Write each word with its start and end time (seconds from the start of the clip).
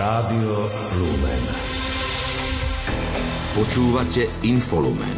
Rádio 0.00 0.64
Lumen. 0.96 1.44
Počúvate 3.52 4.32
Infolumen. 4.48 5.12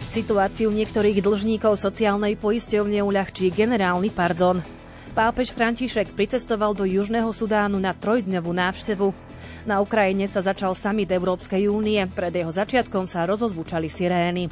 Situáciu 0.00 0.72
niektorých 0.72 1.20
dlžníkov 1.20 1.76
sociálnej 1.76 2.40
poisťovne 2.40 3.04
uľahčí 3.04 3.52
generálny 3.52 4.08
pardon. 4.16 4.64
Pápež 5.12 5.52
František 5.52 6.16
pricestoval 6.16 6.72
do 6.72 6.88
Južného 6.88 7.28
Sudánu 7.28 7.76
na 7.76 7.92
trojdňovú 7.92 8.56
návštevu. 8.56 9.12
Na 9.66 9.82
Ukrajine 9.82 10.30
sa 10.30 10.38
začal 10.38 10.78
summit 10.78 11.10
Európskej 11.10 11.66
únie. 11.66 11.98
Pred 12.06 12.30
jeho 12.30 12.54
začiatkom 12.54 13.10
sa 13.10 13.26
rozozvučali 13.26 13.90
sirény. 13.90 14.46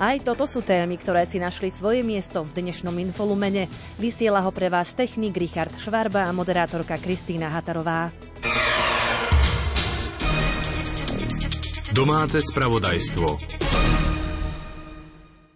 Aj 0.00 0.16
toto 0.24 0.48
sú 0.48 0.64
témy, 0.64 0.96
ktoré 0.96 1.28
si 1.28 1.36
našli 1.36 1.68
svoje 1.68 2.00
miesto 2.00 2.40
v 2.40 2.64
dnešnom 2.64 2.96
infolumene. 2.96 3.68
Vysiela 4.00 4.40
ho 4.40 4.48
pre 4.48 4.72
vás 4.72 4.96
technik 4.96 5.36
Richard 5.36 5.76
Švarba 5.76 6.24
a 6.24 6.32
moderátorka 6.32 6.96
Kristýna 6.96 7.52
Hatarová. 7.52 8.08
Domáce 11.92 12.40
spravodajstvo. 12.40 13.73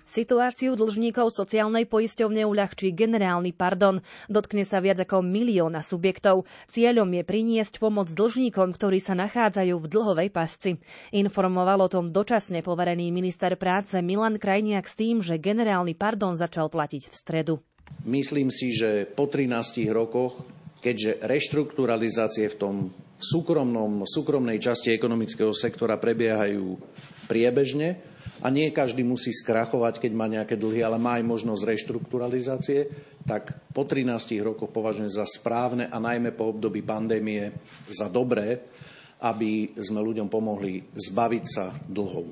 Situáciu 0.09 0.73
dlžníkov 0.73 1.37
sociálnej 1.37 1.85
poisťovne 1.85 2.49
uľahčí 2.49 2.97
generálny 2.97 3.53
pardon. 3.53 4.01
Dotkne 4.33 4.65
sa 4.65 4.80
viac 4.80 5.05
ako 5.05 5.21
milióna 5.21 5.85
subjektov. 5.85 6.49
Cieľom 6.73 7.12
je 7.12 7.29
priniesť 7.29 7.77
pomoc 7.77 8.09
dlžníkom, 8.09 8.73
ktorí 8.73 9.05
sa 9.05 9.13
nachádzajú 9.13 9.77
v 9.77 9.91
dlhovej 9.93 10.29
pasci. 10.33 10.80
Informoval 11.13 11.85
o 11.85 11.93
tom 11.93 12.09
dočasne 12.09 12.65
poverený 12.65 13.13
minister 13.13 13.52
práce 13.61 14.01
Milan 14.01 14.41
Krajniak 14.41 14.89
s 14.89 14.97
tým, 14.97 15.21
že 15.21 15.37
generálny 15.37 15.93
pardon 15.93 16.33
začal 16.33 16.73
platiť 16.73 17.13
v 17.13 17.15
stredu. 17.15 17.55
Myslím 18.09 18.49
si, 18.49 18.73
že 18.73 19.05
po 19.05 19.29
13 19.29 19.93
rokoch, 19.93 20.41
keďže 20.88 21.20
reštrukturalizácie 21.20 22.49
v 22.49 22.57
tom 22.57 22.74
súkromnom, 23.21 24.09
súkromnej 24.09 24.57
časti 24.57 24.96
ekonomického 24.96 25.52
sektora 25.52 26.01
prebiehajú 26.01 26.80
priebežne, 27.29 28.01
a 28.38 28.54
nie 28.54 28.71
každý 28.71 29.02
musí 29.02 29.35
skrachovať, 29.35 29.98
keď 29.98 30.13
má 30.15 30.30
nejaké 30.30 30.54
dlhy, 30.54 30.87
ale 30.87 30.95
má 30.95 31.18
aj 31.18 31.26
možnosť 31.26 31.63
reštrukturalizácie, 31.74 32.87
tak 33.26 33.51
po 33.74 33.82
13 33.82 34.15
rokoch 34.46 34.71
považujem 34.71 35.10
za 35.10 35.26
správne 35.26 35.90
a 35.90 35.98
najmä 35.98 36.30
po 36.38 36.54
období 36.54 36.87
pandémie 36.87 37.51
za 37.91 38.07
dobré, 38.07 38.63
aby 39.18 39.74
sme 39.82 39.98
ľuďom 39.98 40.30
pomohli 40.30 40.87
zbaviť 40.95 41.45
sa 41.51 41.74
dlhov. 41.91 42.30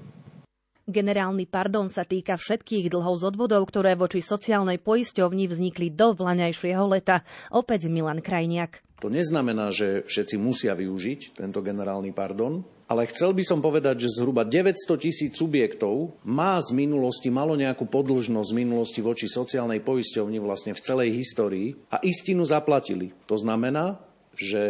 Generálny 0.87 1.51
pardon 1.51 1.91
sa 1.91 2.07
týka 2.07 2.39
všetkých 2.39 2.95
dlhov 2.95 3.19
z 3.19 3.35
odvodov, 3.35 3.67
ktoré 3.67 3.99
voči 3.99 4.23
sociálnej 4.23 4.79
poisťovni 4.79 5.51
vznikli 5.51 5.91
do 5.91 6.15
vlaňajšieho 6.15 6.87
leta. 6.87 7.27
Opäť 7.51 7.91
Milan 7.91 8.23
Krajniak. 8.23 8.87
To 9.03 9.11
neznamená, 9.11 9.75
že 9.75 10.07
všetci 10.07 10.39
musia 10.39 10.79
využiť 10.79 11.43
tento 11.43 11.59
generálny 11.59 12.15
pardon, 12.15 12.63
ale 12.87 13.11
chcel 13.11 13.35
by 13.35 13.43
som 13.43 13.59
povedať, 13.59 14.07
že 14.07 14.23
zhruba 14.23 14.47
900 14.47 14.79
tisíc 15.03 15.35
subjektov 15.35 16.23
má 16.23 16.55
z 16.63 16.71
minulosti, 16.71 17.35
malo 17.35 17.59
nejakú 17.59 17.91
podlžnosť 17.91 18.55
z 18.55 18.59
minulosti 18.63 19.03
voči 19.03 19.27
sociálnej 19.27 19.83
poisťovni 19.83 20.39
vlastne 20.39 20.71
v 20.71 20.85
celej 20.87 21.19
histórii 21.19 21.75
a 21.91 21.99
istinu 21.99 22.47
zaplatili. 22.47 23.11
To 23.27 23.35
znamená, 23.35 23.99
že 24.39 24.65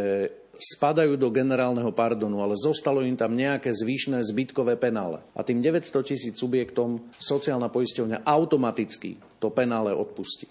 spadajú 0.57 1.21
do 1.21 1.29
generálneho 1.29 1.93
pardonu, 1.93 2.41
ale 2.41 2.57
zostalo 2.57 3.05
im 3.05 3.15
tam 3.15 3.37
nejaké 3.37 3.69
zvyšné 3.69 4.25
zbytkové 4.25 4.81
penále. 4.81 5.21
A 5.37 5.45
tým 5.45 5.61
900 5.61 6.09
tisíc 6.09 6.35
subjektom 6.41 7.13
sociálna 7.21 7.69
poisťovňa 7.69 8.25
automaticky 8.25 9.21
to 9.37 9.53
penále 9.53 9.93
odpustí. 9.93 10.49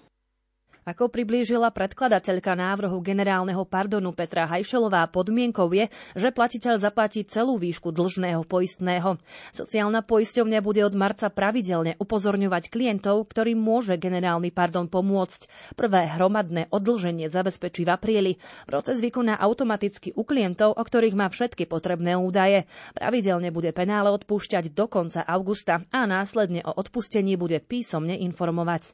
Ako 0.86 1.09
priblížila 1.09 1.73
predkladateľka 1.73 2.53
návrhu 2.53 3.02
generálneho 3.02 3.66
pardonu 3.66 4.14
Petra 4.14 4.45
Hajšelová, 4.45 5.09
podmienkou 5.09 5.66
je, 5.73 5.89
že 6.14 6.30
platiteľ 6.30 6.78
zaplatí 6.78 7.25
celú 7.25 7.58
výšku 7.58 7.89
dlžného 7.89 8.46
poistného. 8.46 9.18
Sociálna 9.50 10.06
poisťovňa 10.06 10.62
bude 10.62 10.85
od 10.85 10.94
marca 10.94 11.34
pravidelne 11.34 11.97
upozorňovať 11.97 12.69
klientov, 12.69 13.25
ktorým 13.34 13.57
môže 13.57 13.97
generálny 13.97 14.53
pardon 14.53 14.85
pomôcť. 14.85 15.74
Prvé 15.74 16.06
hromadné 16.06 16.69
odlženie 16.69 17.34
zabezpečí 17.34 17.81
v 17.81 17.90
apríli. 17.90 18.31
Proces 18.69 19.01
vykoná 19.01 19.41
automaticky 19.41 20.13
u 20.13 20.22
klientov, 20.22 20.78
o 20.78 20.84
ktorých 20.85 21.18
má 21.18 21.34
všetky 21.34 21.66
potrebné 21.66 22.13
údaje. 22.13 22.69
Pravidelne 22.94 23.50
bude 23.50 23.74
penále 23.74 24.13
odpúšťať 24.13 24.69
do 24.69 24.85
konca 24.85 25.25
augusta 25.25 25.81
a 25.90 26.06
následne 26.06 26.62
o 26.62 26.78
odpustení 26.78 27.41
bude 27.41 27.57
písomne 27.57 28.13
informovať. 28.22 28.94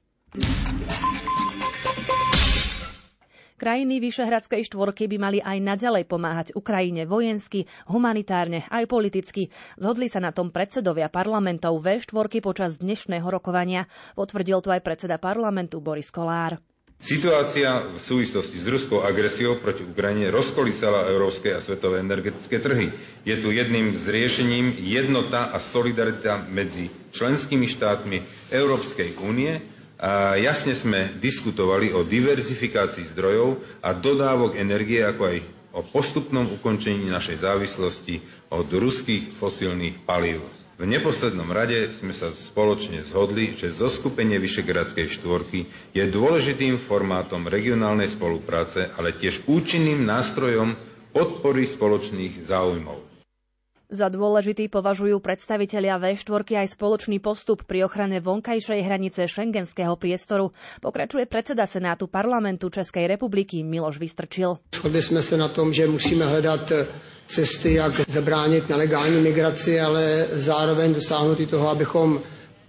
Krajiny 3.61 4.01
Vyšehradskej 4.01 4.73
štvorky 4.73 5.05
by 5.05 5.17
mali 5.21 5.37
aj 5.37 5.61
naďalej 5.61 6.09
pomáhať 6.09 6.47
Ukrajine 6.57 7.05
vojensky, 7.05 7.69
humanitárne 7.85 8.65
aj 8.73 8.89
politicky. 8.89 9.53
Zhodli 9.77 10.09
sa 10.09 10.17
na 10.17 10.33
tom 10.33 10.49
predsedovia 10.49 11.13
parlamentov 11.13 11.77
V4 11.77 12.41
počas 12.41 12.81
dnešného 12.81 13.21
rokovania. 13.29 13.85
Potvrdil 14.17 14.65
to 14.65 14.73
aj 14.73 14.81
predseda 14.81 15.21
parlamentu 15.21 15.77
Boris 15.77 16.09
Kolár. 16.09 16.57
Situácia 17.05 17.85
v 17.85 18.01
súvislosti 18.01 18.57
s 18.57 18.65
ruskou 18.65 19.05
agresiou 19.05 19.61
proti 19.61 19.85
Ukrajine 19.85 20.33
rozkolísala 20.33 21.05
európske 21.13 21.53
a 21.53 21.61
svetové 21.61 22.01
energetické 22.01 22.57
trhy. 22.57 22.89
Je 23.29 23.37
tu 23.37 23.53
jedným 23.53 23.93
z 23.93 24.09
riešením 24.09 24.73
jednota 24.81 25.53
a 25.53 25.61
solidarita 25.61 26.49
medzi 26.49 26.89
členskými 27.13 27.69
štátmi 27.69 28.17
Európskej 28.49 29.21
únie 29.21 29.70
a 30.01 30.33
jasne 30.33 30.73
sme 30.73 31.13
diskutovali 31.21 31.93
o 31.93 32.01
diverzifikácii 32.01 33.13
zdrojov 33.13 33.61
a 33.85 33.93
dodávok 33.93 34.57
energie, 34.57 35.05
ako 35.05 35.29
aj 35.29 35.37
o 35.77 35.85
postupnom 35.85 36.49
ukončení 36.49 37.05
našej 37.05 37.45
závislosti 37.45 38.17
od 38.49 38.65
ruských 38.65 39.37
fosílnych 39.37 40.01
palív. 40.03 40.41
V 40.81 40.89
neposlednom 40.89 41.45
rade 41.53 41.93
sme 41.93 42.09
sa 42.09 42.33
spoločne 42.33 43.05
zhodli, 43.05 43.53
že 43.53 43.69
zoskupenie 43.69 44.41
Vyšegradskej 44.41 45.13
štvorky 45.13 45.69
je 45.93 46.03
dôležitým 46.09 46.81
formátom 46.81 47.45
regionálnej 47.45 48.09
spolupráce, 48.09 48.89
ale 48.97 49.13
tiež 49.13 49.45
účinným 49.45 50.01
nástrojom 50.01 50.73
podpory 51.13 51.69
spoločných 51.69 52.41
záujmov. 52.41 53.10
Za 53.91 54.07
dôležitý 54.07 54.71
považujú 54.71 55.19
predstavitelia 55.19 55.99
V4 55.99 56.63
aj 56.63 56.79
spoločný 56.79 57.19
postup 57.19 57.67
pri 57.67 57.83
ochrane 57.83 58.23
vonkajšej 58.23 58.87
hranice 58.87 59.27
šengenského 59.27 59.99
priestoru. 59.99 60.55
Pokračuje 60.79 61.27
predseda 61.27 61.67
Senátu 61.67 62.07
parlamentu 62.07 62.71
Českej 62.71 63.11
republiky 63.11 63.67
Miloš 63.67 63.99
Vystrčil. 63.99 64.63
Shodli 64.71 65.03
jsme 65.03 65.19
se 65.19 65.35
na 65.35 65.51
tom, 65.51 65.75
že 65.75 65.91
musíme 65.91 66.23
hledat 66.25 66.71
cesty, 67.27 67.73
jak 67.73 67.91
zabránit 68.07 68.69
nelegální 68.69 69.19
migraci, 69.19 69.79
ale 69.79 70.25
zároveň 70.39 70.93
dosáhnout 70.93 71.39
i 71.39 71.45
toho, 71.45 71.67
abychom 71.67 72.19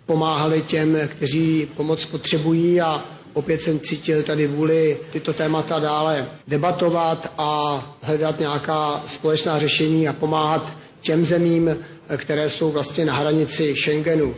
pomáhali 0.06 0.62
těm, 0.62 0.99
kteří 1.09 1.71
pomoc 1.77 2.05
potřebují 2.06 2.81
a 2.81 3.05
opět 3.32 3.62
jsem 3.62 3.81
cítil 3.81 4.22
tady 4.22 4.47
vůli 4.47 4.99
tyto 5.12 5.32
témata 5.32 5.78
dále 5.78 6.27
debatovat 6.49 7.32
a 7.38 7.81
hledat 8.03 8.41
nějaká 8.41 9.03
společná 9.06 9.59
řešení 9.59 10.09
a 10.09 10.12
pomáhat 10.12 10.81
těm 11.02 11.26
zemím, 11.26 11.76
které 12.16 12.50
jsou 12.50 12.72
vlastně 12.72 13.04
na 13.04 13.14
hranici 13.14 13.74
Schengenu. 13.76 14.34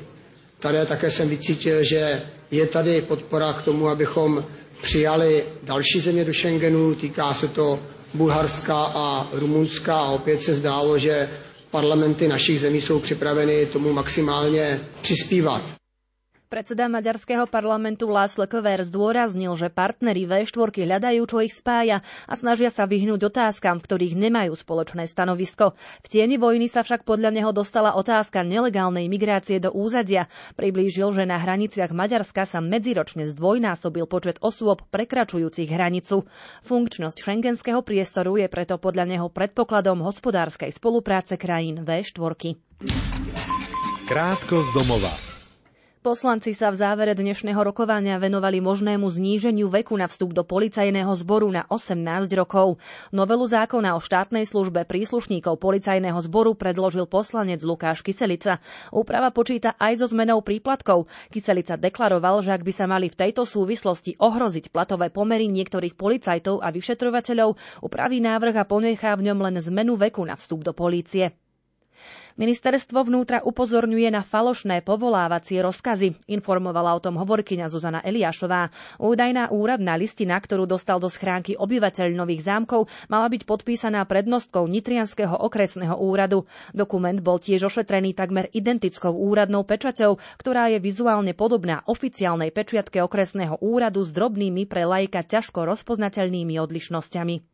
Tady 0.59 0.79
také 0.87 1.11
jsem 1.11 1.29
vycítil, 1.29 1.85
že 1.85 2.23
je 2.51 2.67
tady 2.67 3.03
podpora 3.03 3.53
k 3.53 3.63
tomu, 3.63 3.89
abychom 3.89 4.45
přijali 4.83 5.45
další 5.63 6.01
země 6.01 6.25
do 6.25 6.35
Schengenu. 6.35 6.95
Týká 6.95 7.35
se 7.35 7.49
to 7.49 7.81
Bulharska 8.15 8.75
a 8.95 9.29
Rumunska 9.33 9.97
a 10.01 10.11
opět 10.11 10.43
se 10.43 10.55
zdálo, 10.55 10.99
že 10.99 11.29
parlamenty 11.71 12.29
našich 12.29 12.61
zemí 12.61 12.81
jsou 12.81 13.01
připraveny 13.01 13.67
tomu 13.67 13.93
maximálně 13.93 14.81
přispívat. 15.01 15.63
Predseda 16.55 16.87
maďarského 16.87 17.51
parlamentu 17.51 18.07
Lásle 18.07 18.47
Kover 18.47 18.79
zdôraznil, 18.87 19.59
že 19.59 19.75
partnery 19.75 20.23
V4 20.23 20.87
hľadajú, 20.87 21.27
čo 21.27 21.43
ich 21.43 21.51
spája 21.51 21.99
a 22.31 22.35
snažia 22.39 22.71
sa 22.71 22.87
vyhnúť 22.87 23.27
otázkam, 23.27 23.83
v 23.83 23.87
ktorých 23.91 24.15
nemajú 24.15 24.55
spoločné 24.55 25.11
stanovisko. 25.11 25.75
V 25.75 26.07
tieni 26.07 26.39
vojny 26.39 26.71
sa 26.71 26.87
však 26.87 27.03
podľa 27.03 27.35
neho 27.35 27.51
dostala 27.51 27.99
otázka 27.99 28.47
nelegálnej 28.47 29.11
migrácie 29.11 29.59
do 29.59 29.75
úzadia. 29.75 30.31
Priblížil, 30.55 31.11
že 31.11 31.27
na 31.27 31.43
hraniciach 31.43 31.91
Maďarska 31.91 32.47
sa 32.47 32.63
medziročne 32.63 33.27
zdvojnásobil 33.35 34.07
počet 34.07 34.39
osôb 34.39 34.87
prekračujúcich 34.95 35.75
hranicu. 35.75 36.23
Funkčnosť 36.63 37.19
šengenského 37.19 37.83
priestoru 37.83 38.39
je 38.39 38.47
preto 38.47 38.79
podľa 38.79 39.11
neho 39.11 39.27
predpokladom 39.27 40.07
hospodárskej 40.07 40.71
spolupráce 40.71 41.35
krajín 41.35 41.83
V4. 41.83 42.55
Krátko 44.07 44.63
z 44.63 44.71
domova. 44.71 45.34
Poslanci 46.05 46.53
sa 46.53 46.69
v 46.69 46.77
závere 46.77 47.17
dnešného 47.17 47.57
rokovania 47.65 48.21
venovali 48.21 48.61
možnému 48.61 49.09
zníženiu 49.09 49.73
veku 49.73 49.97
na 49.97 50.05
vstup 50.05 50.37
do 50.37 50.45
policajného 50.45 51.09
zboru 51.17 51.49
na 51.49 51.65
18 51.73 52.29
rokov. 52.37 52.77
Novelu 53.09 53.41
zákona 53.49 53.97
o 53.97 54.05
štátnej 54.05 54.45
službe 54.45 54.85
príslušníkov 54.85 55.57
policajného 55.57 56.21
zboru 56.21 56.53
predložil 56.53 57.09
poslanec 57.09 57.65
Lukáš 57.65 58.05
Kyselica. 58.05 58.61
Úprava 58.93 59.33
počíta 59.33 59.81
aj 59.81 60.05
so 60.05 60.13
zmenou 60.13 60.45
príplatkov. 60.45 61.09
Kyselica 61.33 61.81
deklaroval, 61.81 62.45
že 62.45 62.53
ak 62.53 62.69
by 62.69 62.73
sa 62.77 62.85
mali 62.85 63.09
v 63.09 63.25
tejto 63.25 63.49
súvislosti 63.49 64.21
ohroziť 64.21 64.77
platové 64.77 65.09
pomery 65.09 65.49
niektorých 65.49 65.97
policajtov 65.97 66.61
a 66.61 66.69
vyšetrovateľov, 66.69 67.81
upraví 67.81 68.21
návrh 68.21 68.61
a 68.61 68.69
ponechá 68.69 69.17
v 69.17 69.33
ňom 69.33 69.41
len 69.41 69.57
zmenu 69.57 69.97
veku 69.97 70.21
na 70.21 70.37
vstup 70.37 70.69
do 70.69 70.77
polície. 70.77 71.33
Ministerstvo 72.35 73.07
vnútra 73.07 73.47
upozorňuje 73.47 74.11
na 74.11 74.27
falošné 74.27 74.83
povolávacie 74.83 75.63
rozkazy. 75.63 76.19
Informovala 76.27 76.91
o 76.91 76.99
tom 76.99 77.15
hovorkyňa 77.15 77.71
Zuzana 77.71 78.03
Eliášová. 78.03 78.75
Údajná 78.99 79.55
úradná 79.55 79.95
listina, 79.95 80.43
ktorú 80.43 80.67
dostal 80.67 80.99
do 80.99 81.07
schránky 81.07 81.55
obyvateľ 81.55 82.11
Nových 82.11 82.43
zámkov, 82.51 82.91
mala 83.07 83.31
byť 83.31 83.47
podpísaná 83.47 84.03
prednostkou 84.03 84.67
Nitrianského 84.67 85.31
okresného 85.31 85.95
úradu. 85.95 86.51
Dokument 86.75 87.23
bol 87.23 87.39
tiež 87.39 87.71
ošetrený 87.71 88.19
takmer 88.19 88.51
identickou 88.51 89.15
úradnou 89.15 89.63
pečaťou, 89.63 90.19
ktorá 90.35 90.75
je 90.75 90.83
vizuálne 90.83 91.39
podobná 91.39 91.87
oficiálnej 91.87 92.51
pečiatke 92.51 92.99
okresného 92.99 93.63
úradu 93.63 94.03
s 94.03 94.11
drobnými 94.11 94.67
pre 94.67 94.83
lajka 94.83 95.23
ťažko 95.23 95.71
rozpoznateľnými 95.71 96.59
odlišnosťami. 96.59 97.54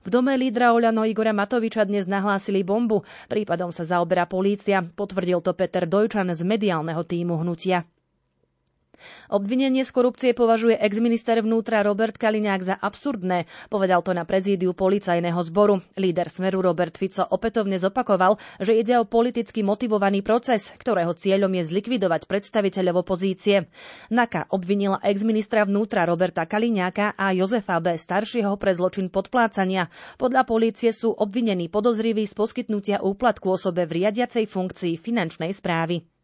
V 0.00 0.08
dome 0.08 0.32
lídra 0.32 0.72
Oľano 0.72 1.04
Igora 1.04 1.36
Matoviča 1.36 1.84
dnes 1.84 2.08
nahlásili 2.08 2.64
bombu. 2.64 3.04
Prípadom 3.28 3.68
sa 3.68 3.84
zaoberá 3.84 4.24
polícia. 4.24 4.80
Potvrdil 4.80 5.44
to 5.44 5.52
Peter 5.52 5.84
Dojčan 5.84 6.32
z 6.32 6.40
mediálneho 6.40 7.04
týmu 7.04 7.36
hnutia. 7.36 7.84
Obvinenie 9.30 9.82
z 9.86 9.92
korupcie 9.92 10.30
považuje 10.32 10.76
exminister 10.78 11.40
vnútra 11.40 11.80
Robert 11.82 12.16
Kaliňák 12.16 12.62
za 12.62 12.76
absurdné, 12.76 13.48
povedal 13.72 14.04
to 14.04 14.14
na 14.14 14.22
prezídiu 14.28 14.76
policajného 14.76 15.40
zboru. 15.46 15.80
Líder 15.96 16.28
Smeru 16.30 16.60
Robert 16.60 16.94
Fico 16.94 17.24
opätovne 17.24 17.80
zopakoval, 17.80 18.36
že 18.60 18.76
ide 18.76 19.00
o 19.00 19.08
politicky 19.08 19.64
motivovaný 19.64 20.20
proces, 20.20 20.70
ktorého 20.76 21.16
cieľom 21.16 21.50
je 21.56 21.62
zlikvidovať 21.70 22.28
predstaviteľov 22.28 23.02
opozície. 23.02 23.66
NAKA 24.12 24.52
obvinila 24.52 25.00
exministra 25.00 25.64
vnútra 25.64 26.04
Roberta 26.04 26.44
Kaliňáka 26.44 27.16
a 27.16 27.32
Jozefa 27.32 27.80
B. 27.80 27.96
staršieho 27.96 28.54
pre 28.60 28.76
zločin 28.76 29.08
podplácania. 29.08 29.88
Podľa 30.20 30.42
polície 30.44 30.92
sú 30.92 31.16
obvinení 31.16 31.72
podozriví 31.72 32.28
z 32.28 32.34
poskytnutia 32.36 33.00
úplatku 33.00 33.50
osobe 33.56 33.88
v 33.88 34.04
riadiacej 34.04 34.44
funkcii 34.50 34.94
finančnej 35.00 35.50
správy. 35.56 36.19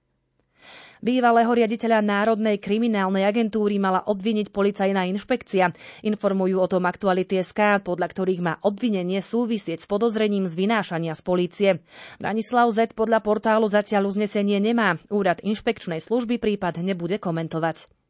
Bývalého 1.05 1.53
riaditeľa 1.53 2.01
Národnej 2.01 2.57
kriminálnej 2.57 3.29
agentúry 3.29 3.77
mala 3.77 4.01
obviniť 4.09 4.49
policajná 4.49 5.05
inšpekcia. 5.13 5.73
Informujú 6.07 6.57
o 6.57 6.71
tom 6.71 6.89
aktuality 6.89 7.43
SK, 7.45 7.85
podľa 7.85 8.09
ktorých 8.09 8.41
má 8.41 8.55
obvinenie 8.65 9.21
súvisieť 9.21 9.85
s 9.85 9.91
podozrením 9.91 10.49
z 10.49 10.55
vynášania 10.57 11.13
z 11.13 11.23
polície. 11.23 11.71
Branislav 12.17 12.73
Z 12.73 12.97
podľa 12.97 13.21
portálu 13.21 13.69
zatiaľ 13.69 14.09
uznesenie 14.09 14.57
nemá. 14.57 14.97
Úrad 15.13 15.45
inšpekčnej 15.45 16.01
služby 16.01 16.41
prípad 16.41 16.81
nebude 16.81 17.21
komentovať. 17.21 18.06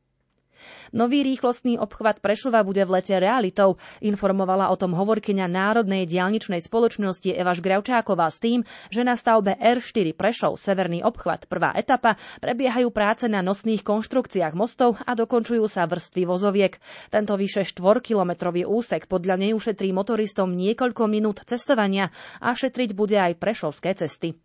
Nový 0.95 1.27
rýchlostný 1.27 1.77
obchvat 1.77 2.23
Prešova 2.23 2.63
bude 2.63 2.83
v 2.83 3.01
lete 3.01 3.17
realitou, 3.19 3.77
informovala 4.01 4.71
o 4.71 4.77
tom 4.77 4.95
hovorkyňa 4.97 5.47
Národnej 5.51 6.07
dialničnej 6.07 6.63
spoločnosti 6.63 7.33
Eva 7.33 7.53
Žgravčáková 7.53 8.31
s 8.31 8.39
tým, 8.39 8.63
že 8.89 9.03
na 9.03 9.19
stavbe 9.19 9.59
R4 9.59 10.15
Prešov 10.15 10.57
Severný 10.57 11.03
obchvat 11.03 11.51
prvá 11.51 11.75
etapa 11.75 12.17
prebiehajú 12.39 12.89
práce 12.95 13.27
na 13.27 13.43
nosných 13.43 13.83
konštrukciách 13.83 14.55
mostov 14.57 14.97
a 15.03 15.13
dokončujú 15.13 15.67
sa 15.67 15.85
vrstvy 15.85 16.23
vozoviek. 16.25 16.79
Tento 17.11 17.35
vyše 17.35 17.67
4-kilometrový 17.67 18.65
úsek 18.65 19.11
podľa 19.11 19.37
nej 19.41 19.53
ušetrí 19.53 19.91
motoristom 19.91 20.55
niekoľko 20.55 21.03
minút 21.11 21.43
cestovania 21.45 22.11
a 22.41 22.55
šetriť 22.55 22.91
bude 22.97 23.17
aj 23.17 23.39
prešovské 23.39 23.95
cesty. 23.95 24.37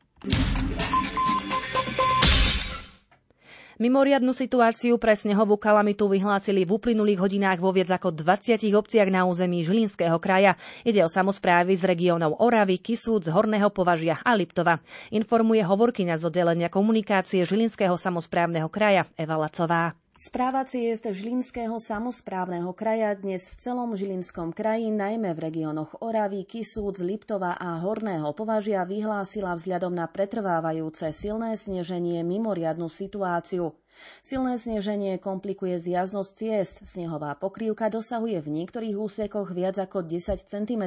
Mimoriadnu 3.82 4.30
situáciu 4.30 5.02
pre 5.02 5.18
snehovú 5.18 5.58
kalamitu 5.58 6.06
vyhlásili 6.06 6.70
v 6.70 6.78
uplynulých 6.78 7.18
hodinách 7.18 7.58
vo 7.58 7.74
viac 7.74 7.90
ako 7.90 8.14
20 8.14 8.62
obciach 8.78 9.10
na 9.10 9.26
území 9.26 9.66
Žilinského 9.66 10.22
kraja. 10.22 10.54
Ide 10.86 11.02
o 11.02 11.10
samozprávy 11.10 11.74
z 11.74 11.90
regiónov 11.90 12.38
Oravy, 12.38 12.78
Kisúc, 12.78 13.26
Horného 13.26 13.74
považia 13.74 14.22
a 14.22 14.38
Liptova. 14.38 14.86
Informuje 15.10 15.66
hovorkyňa 15.66 16.14
z 16.14 16.30
oddelenia 16.30 16.70
komunikácie 16.70 17.42
Žilinského 17.42 17.98
samozprávneho 17.98 18.70
kraja 18.70 19.10
Eva 19.18 19.42
Lacová. 19.42 19.98
Správa 20.22 20.62
ciest 20.70 21.10
Žilinského 21.10 21.82
samozprávneho 21.82 22.70
kraja 22.78 23.18
dnes 23.18 23.50
v 23.50 23.58
celom 23.58 23.98
Žilinskom 23.98 24.54
kraji, 24.54 24.94
najmä 24.94 25.34
v 25.34 25.50
regiónoch 25.50 25.98
Oravy, 25.98 26.46
Kisúc, 26.46 27.02
Liptova 27.02 27.58
a 27.58 27.82
Horného 27.82 28.30
považia 28.38 28.86
vyhlásila 28.86 29.58
vzhľadom 29.58 29.98
na 29.98 30.06
pretrvávajúce 30.06 31.10
silné 31.10 31.58
sneženie 31.58 32.22
mimoriadnu 32.22 32.86
situáciu. 32.86 33.74
Silné 34.22 34.62
sneženie 34.62 35.18
komplikuje 35.18 35.82
zjaznosť 35.82 36.32
ciest. 36.38 36.86
Snehová 36.86 37.34
pokrývka 37.34 37.90
dosahuje 37.90 38.46
v 38.46 38.62
niektorých 38.62 39.02
úsekoch 39.02 39.50
viac 39.58 39.82
ako 39.82 40.06
10 40.06 40.38
cm. 40.38 40.84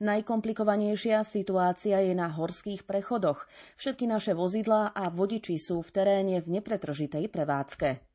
Najkomplikovanejšia 0.00 1.20
situácia 1.20 2.00
je 2.00 2.16
na 2.16 2.32
horských 2.32 2.88
prechodoch. 2.88 3.44
Všetky 3.76 4.08
naše 4.08 4.32
vozidlá 4.32 4.88
a 4.96 5.12
vodiči 5.12 5.60
sú 5.60 5.84
v 5.84 5.92
teréne 5.92 6.40
v 6.40 6.48
nepretržitej 6.48 7.28
prevádzke. 7.28 8.13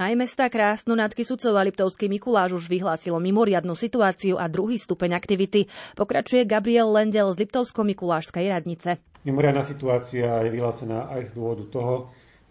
Aj 0.00 0.16
mesta 0.16 0.48
Krásnu 0.48 0.96
nad 0.96 1.12
Kisucov 1.12 1.52
a 1.52 1.60
Liptovský 1.68 2.08
Mikuláš 2.08 2.56
už 2.56 2.64
vyhlásilo 2.64 3.20
mimoriadnu 3.20 3.76
situáciu 3.76 4.40
a 4.40 4.48
druhý 4.48 4.80
stupeň 4.80 5.12
aktivity. 5.12 5.68
Pokračuje 5.92 6.48
Gabriel 6.48 6.88
Lendel 6.88 7.28
z 7.28 7.44
Liptovsko-Mikulášskej 7.44 8.56
radnice. 8.56 8.96
Mimoriadná 9.28 9.60
situácia 9.68 10.48
je 10.48 10.48
vyhlásená 10.48 11.12
aj 11.12 11.28
z 11.28 11.32
dôvodu 11.36 11.64
toho, 11.68 11.94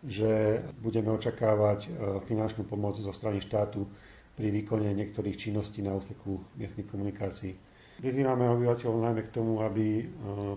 že 0.06 0.62
budeme 0.86 1.10
očakávať 1.18 1.80
e, 1.86 1.90
finančnú 2.30 2.62
pomoc 2.70 3.02
zo 3.02 3.10
strany 3.10 3.42
štátu 3.42 3.90
pri 4.38 4.54
výkone 4.54 4.94
niektorých 4.94 5.34
činností 5.34 5.82
na 5.82 5.98
úseku 5.98 6.46
miestnych 6.62 6.94
komunikácií. 6.94 7.58
Vyzývame 8.06 8.50
obyvateľov 8.54 8.98
najmä 9.02 9.22
k 9.26 9.34
tomu, 9.34 9.66
aby 9.66 9.86
e, 9.98 10.04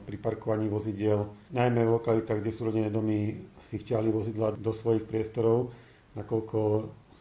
pri 0.04 0.16
parkovaní 0.20 0.68
vozidiel, 0.68 1.32
najmä 1.48 1.80
v 1.80 1.96
lokalitách, 1.96 2.44
kde 2.44 2.52
sú 2.52 2.68
rodinné 2.68 2.92
domy, 2.92 3.40
si 3.72 3.80
vťahli 3.80 4.12
vozidla 4.12 4.52
do 4.60 4.72
svojich 4.72 5.08
priestorov 5.08 5.72
nakoľko 6.14 6.58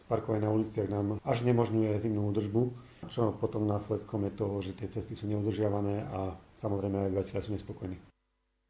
parkovanie 0.04 0.44
na 0.44 0.52
uliciach 0.52 0.88
nám 0.92 1.16
až 1.24 1.48
nemožňuje 1.48 1.96
zimnú 1.96 2.28
údržbu, 2.28 2.62
čo 3.08 3.32
potom 3.36 3.64
následkom 3.64 4.28
je 4.28 4.32
toho, 4.36 4.56
že 4.60 4.76
tie 4.76 4.88
cesty 4.92 5.16
sú 5.16 5.24
neudržiavané 5.26 6.04
a 6.12 6.36
samozrejme 6.60 6.96
aj 6.98 7.08
obyvateľia 7.10 7.44
sú 7.44 7.50
nespokojní. 7.56 7.96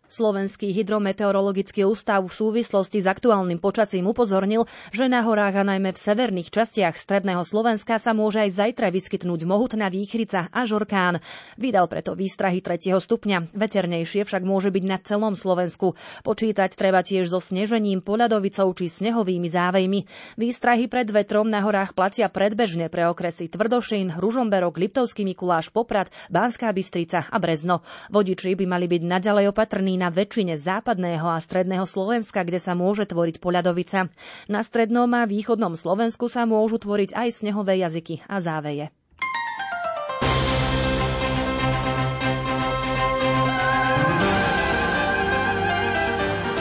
Slovenský 0.04 0.76
hydrometeorologický 0.76 1.88
ústav 1.88 2.20
v 2.20 2.30
súvislosti 2.30 3.00
s 3.00 3.08
aktuálnym 3.08 3.56
počasím 3.56 4.12
upozornil, 4.12 4.68
že 4.92 5.08
na 5.08 5.24
horách 5.24 5.58
a 5.58 5.64
najmä 5.64 5.96
v 5.96 6.02
severných 6.04 6.52
častiach 6.52 6.94
stredného 7.00 7.40
Slovenska 7.40 7.96
sa 7.96 8.12
môže 8.12 8.44
aj 8.44 8.60
zajtra 8.60 8.92
vyskytnúť 8.92 9.48
mohutná 9.48 9.88
výchrica 9.88 10.52
a 10.52 10.60
žorkán. 10.68 11.24
Vydal 11.56 11.88
preto 11.88 12.12
výstrahy 12.12 12.60
3. 12.60 13.00
stupňa. 13.00 13.56
Veternejšie 13.56 14.28
však 14.28 14.44
môže 14.44 14.68
byť 14.68 14.84
na 14.84 15.00
celom 15.00 15.32
Slovensku. 15.32 15.96
Počítať 16.20 16.76
treba 16.76 17.00
tiež 17.00 17.32
so 17.32 17.40
snežením, 17.40 18.04
poľadovicou 18.04 18.76
či 18.76 18.92
snehovými 18.92 19.48
závejmi. 19.48 20.04
Výstrahy 20.36 20.84
pred 20.86 21.08
vetrom 21.08 21.48
na 21.48 21.64
horách 21.64 21.96
platia 21.96 22.28
predbežne 22.28 22.92
pre 22.92 23.08
okresy 23.08 23.48
Tvrdošín, 23.48 24.20
Ružomberok, 24.20 24.76
Liptovský 24.76 25.24
Mikuláš, 25.24 25.72
Poprad, 25.72 26.12
Banská 26.28 26.70
Bystrica 26.76 27.24
a 27.24 27.36
Brezno. 27.40 27.80
Vodiči 28.12 28.52
by 28.52 28.68
mali 28.68 28.84
byť 28.84 29.02
naďalej 29.02 29.48
opatrní 29.48 29.93
na 29.98 30.08
väčšine 30.12 30.56
západného 30.56 31.26
a 31.26 31.38
stredného 31.42 31.84
Slovenska, 31.84 32.46
kde 32.46 32.62
sa 32.62 32.72
môže 32.78 33.06
tvoriť 33.08 33.42
poľadovica. 33.42 34.10
Na 34.46 34.60
strednom 34.62 35.10
a 35.14 35.26
východnom 35.26 35.74
Slovensku 35.74 36.30
sa 36.30 36.46
môžu 36.46 36.80
tvoriť 36.80 37.14
aj 37.14 37.28
snehové 37.42 37.82
jazyky 37.82 38.22
a 38.26 38.38
záveje. 38.38 38.88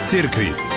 Z. 0.04 0.73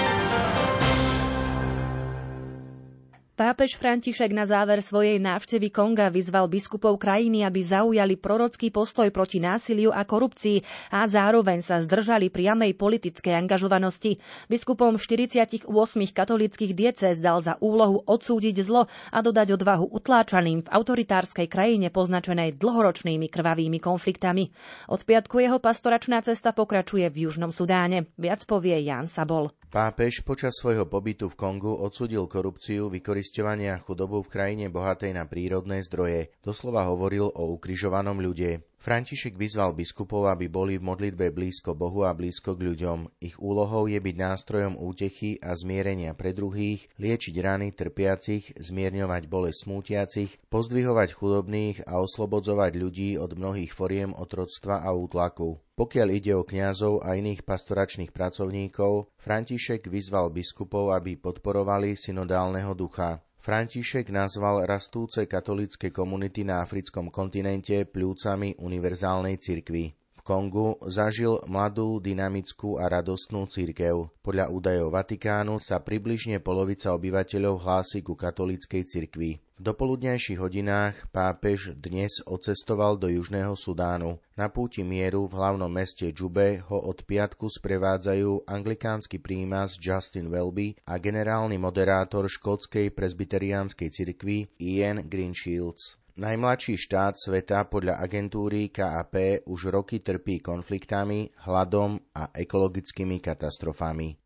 Pápež 3.36 3.76
František 3.76 4.32
na 4.32 4.48
záver 4.48 4.80
svojej 4.80 5.20
návštevy 5.20 5.68
Konga 5.68 6.08
vyzval 6.08 6.48
biskupov 6.48 6.96
krajiny, 6.96 7.44
aby 7.44 7.60
zaujali 7.60 8.16
prorocký 8.16 8.72
postoj 8.72 9.12
proti 9.12 9.44
násiliu 9.44 9.92
a 9.92 10.08
korupcii 10.08 10.64
a 10.88 11.04
zároveň 11.04 11.60
sa 11.60 11.76
zdržali 11.84 12.32
priamej 12.32 12.72
politickej 12.72 13.36
angažovanosti. 13.36 14.24
Biskupom 14.48 14.96
48 14.96 15.68
katolických 16.16 16.72
diecéz 16.72 17.20
dal 17.20 17.44
za 17.44 17.60
úlohu 17.60 18.00
odsúdiť 18.08 18.56
zlo 18.64 18.88
a 19.12 19.18
dodať 19.20 19.60
odvahu 19.60 19.84
utláčaným 19.84 20.64
v 20.64 20.72
autoritárskej 20.72 21.44
krajine 21.44 21.92
poznačenej 21.92 22.56
dlhoročnými 22.56 23.28
krvavými 23.28 23.76
konfliktami. 23.84 24.48
Od 24.88 25.04
piatku 25.04 25.44
jeho 25.44 25.60
pastoračná 25.60 26.24
cesta 26.24 26.56
pokračuje 26.56 27.04
v 27.12 27.28
Južnom 27.28 27.52
Sudáne. 27.52 28.08
Viac 28.16 28.48
povie 28.48 28.80
Jan 28.80 29.04
Sabol. 29.04 29.52
Pápež 29.76 30.24
počas 30.24 30.56
svojho 30.56 30.88
pobytu 30.88 31.28
v 31.28 31.36
Kongu 31.36 31.68
odsudil 31.68 32.24
korupciu, 32.32 32.88
vykorisťovanie 32.88 33.76
a 33.76 33.82
chudobu 33.84 34.24
v 34.24 34.32
krajine 34.32 34.72
bohatej 34.72 35.12
na 35.12 35.28
prírodné 35.28 35.84
zdroje. 35.84 36.32
Doslova 36.40 36.88
hovoril 36.88 37.28
o 37.28 37.52
ukrižovanom 37.52 38.16
ľude. 38.24 38.64
František 38.86 39.34
vyzval 39.34 39.74
biskupov, 39.74 40.30
aby 40.30 40.46
boli 40.46 40.78
v 40.78 40.86
modlitbe 40.86 41.34
blízko 41.34 41.74
Bohu 41.74 42.06
a 42.06 42.14
blízko 42.14 42.54
k 42.54 42.70
ľuďom. 42.70 43.18
Ich 43.18 43.34
úlohou 43.42 43.90
je 43.90 43.98
byť 43.98 44.14
nástrojom 44.14 44.78
útechy 44.78 45.42
a 45.42 45.58
zmierenia 45.58 46.14
pre 46.14 46.30
druhých, 46.30 46.86
liečiť 46.94 47.34
rany 47.42 47.74
trpiacich, 47.74 48.54
zmierňovať 48.54 49.26
bolesť 49.26 49.58
smútiacich, 49.66 50.30
pozdvihovať 50.46 51.18
chudobných 51.18 51.82
a 51.82 51.98
oslobodzovať 51.98 52.72
ľudí 52.78 53.18
od 53.18 53.34
mnohých 53.34 53.74
foriem 53.74 54.14
otroctva 54.14 54.86
a 54.86 54.94
útlaku. 54.94 55.58
Pokiaľ 55.74 56.08
ide 56.14 56.38
o 56.38 56.46
kňazov 56.46 57.02
a 57.02 57.18
iných 57.18 57.42
pastoračných 57.42 58.14
pracovníkov, 58.14 59.10
František 59.18 59.90
vyzval 59.90 60.30
biskupov, 60.30 60.94
aby 60.94 61.18
podporovali 61.18 61.98
synodálneho 61.98 62.70
ducha. 62.78 63.18
František 63.46 64.10
nazval 64.10 64.66
rastúce 64.66 65.22
katolické 65.30 65.94
komunity 65.94 66.42
na 66.42 66.66
africkom 66.66 67.14
kontinente 67.14 67.86
pľúcami 67.86 68.58
univerzálnej 68.58 69.38
cirkvi. 69.38 69.94
V 69.94 70.20
Kongu 70.26 70.82
zažil 70.90 71.38
mladú, 71.46 72.02
dynamickú 72.02 72.82
a 72.82 72.90
radostnú 72.90 73.46
cirkev. 73.46 74.10
Podľa 74.26 74.50
údajov 74.50 74.90
Vatikánu 74.90 75.62
sa 75.62 75.78
približne 75.78 76.42
polovica 76.42 76.90
obyvateľov 76.90 77.62
hlási 77.62 78.02
ku 78.02 78.18
katolíckej 78.18 78.82
cirkvi. 78.82 79.38
V 79.56 79.72
dopoludnejších 79.72 80.36
hodinách 80.36 81.08
pápež 81.16 81.72
dnes 81.80 82.20
odcestoval 82.28 83.00
do 83.00 83.08
Južného 83.08 83.56
Sudánu. 83.56 84.20
Na 84.36 84.52
púti 84.52 84.84
mieru 84.84 85.24
v 85.24 85.40
hlavnom 85.40 85.72
meste 85.72 86.12
Džube 86.12 86.60
ho 86.68 86.76
od 86.84 87.00
piatku 87.00 87.48
sprevádzajú 87.48 88.44
anglikánsky 88.44 89.16
prímas 89.16 89.80
Justin 89.80 90.28
Welby 90.28 90.76
a 90.84 91.00
generálny 91.00 91.56
moderátor 91.56 92.28
škótskej 92.28 92.92
presbyteriánskej 92.92 93.88
cirkvi 93.88 94.44
Ian 94.60 95.00
Greenshields. 95.08 95.96
Najmladší 96.20 96.76
štát 96.76 97.16
sveta 97.16 97.64
podľa 97.64 97.96
agentúry 98.04 98.68
KAP 98.68 99.48
už 99.48 99.72
roky 99.72 100.04
trpí 100.04 100.44
konfliktami, 100.44 101.32
hladom 101.48 101.96
a 102.12 102.28
ekologickými 102.28 103.24
katastrofami. 103.24 104.20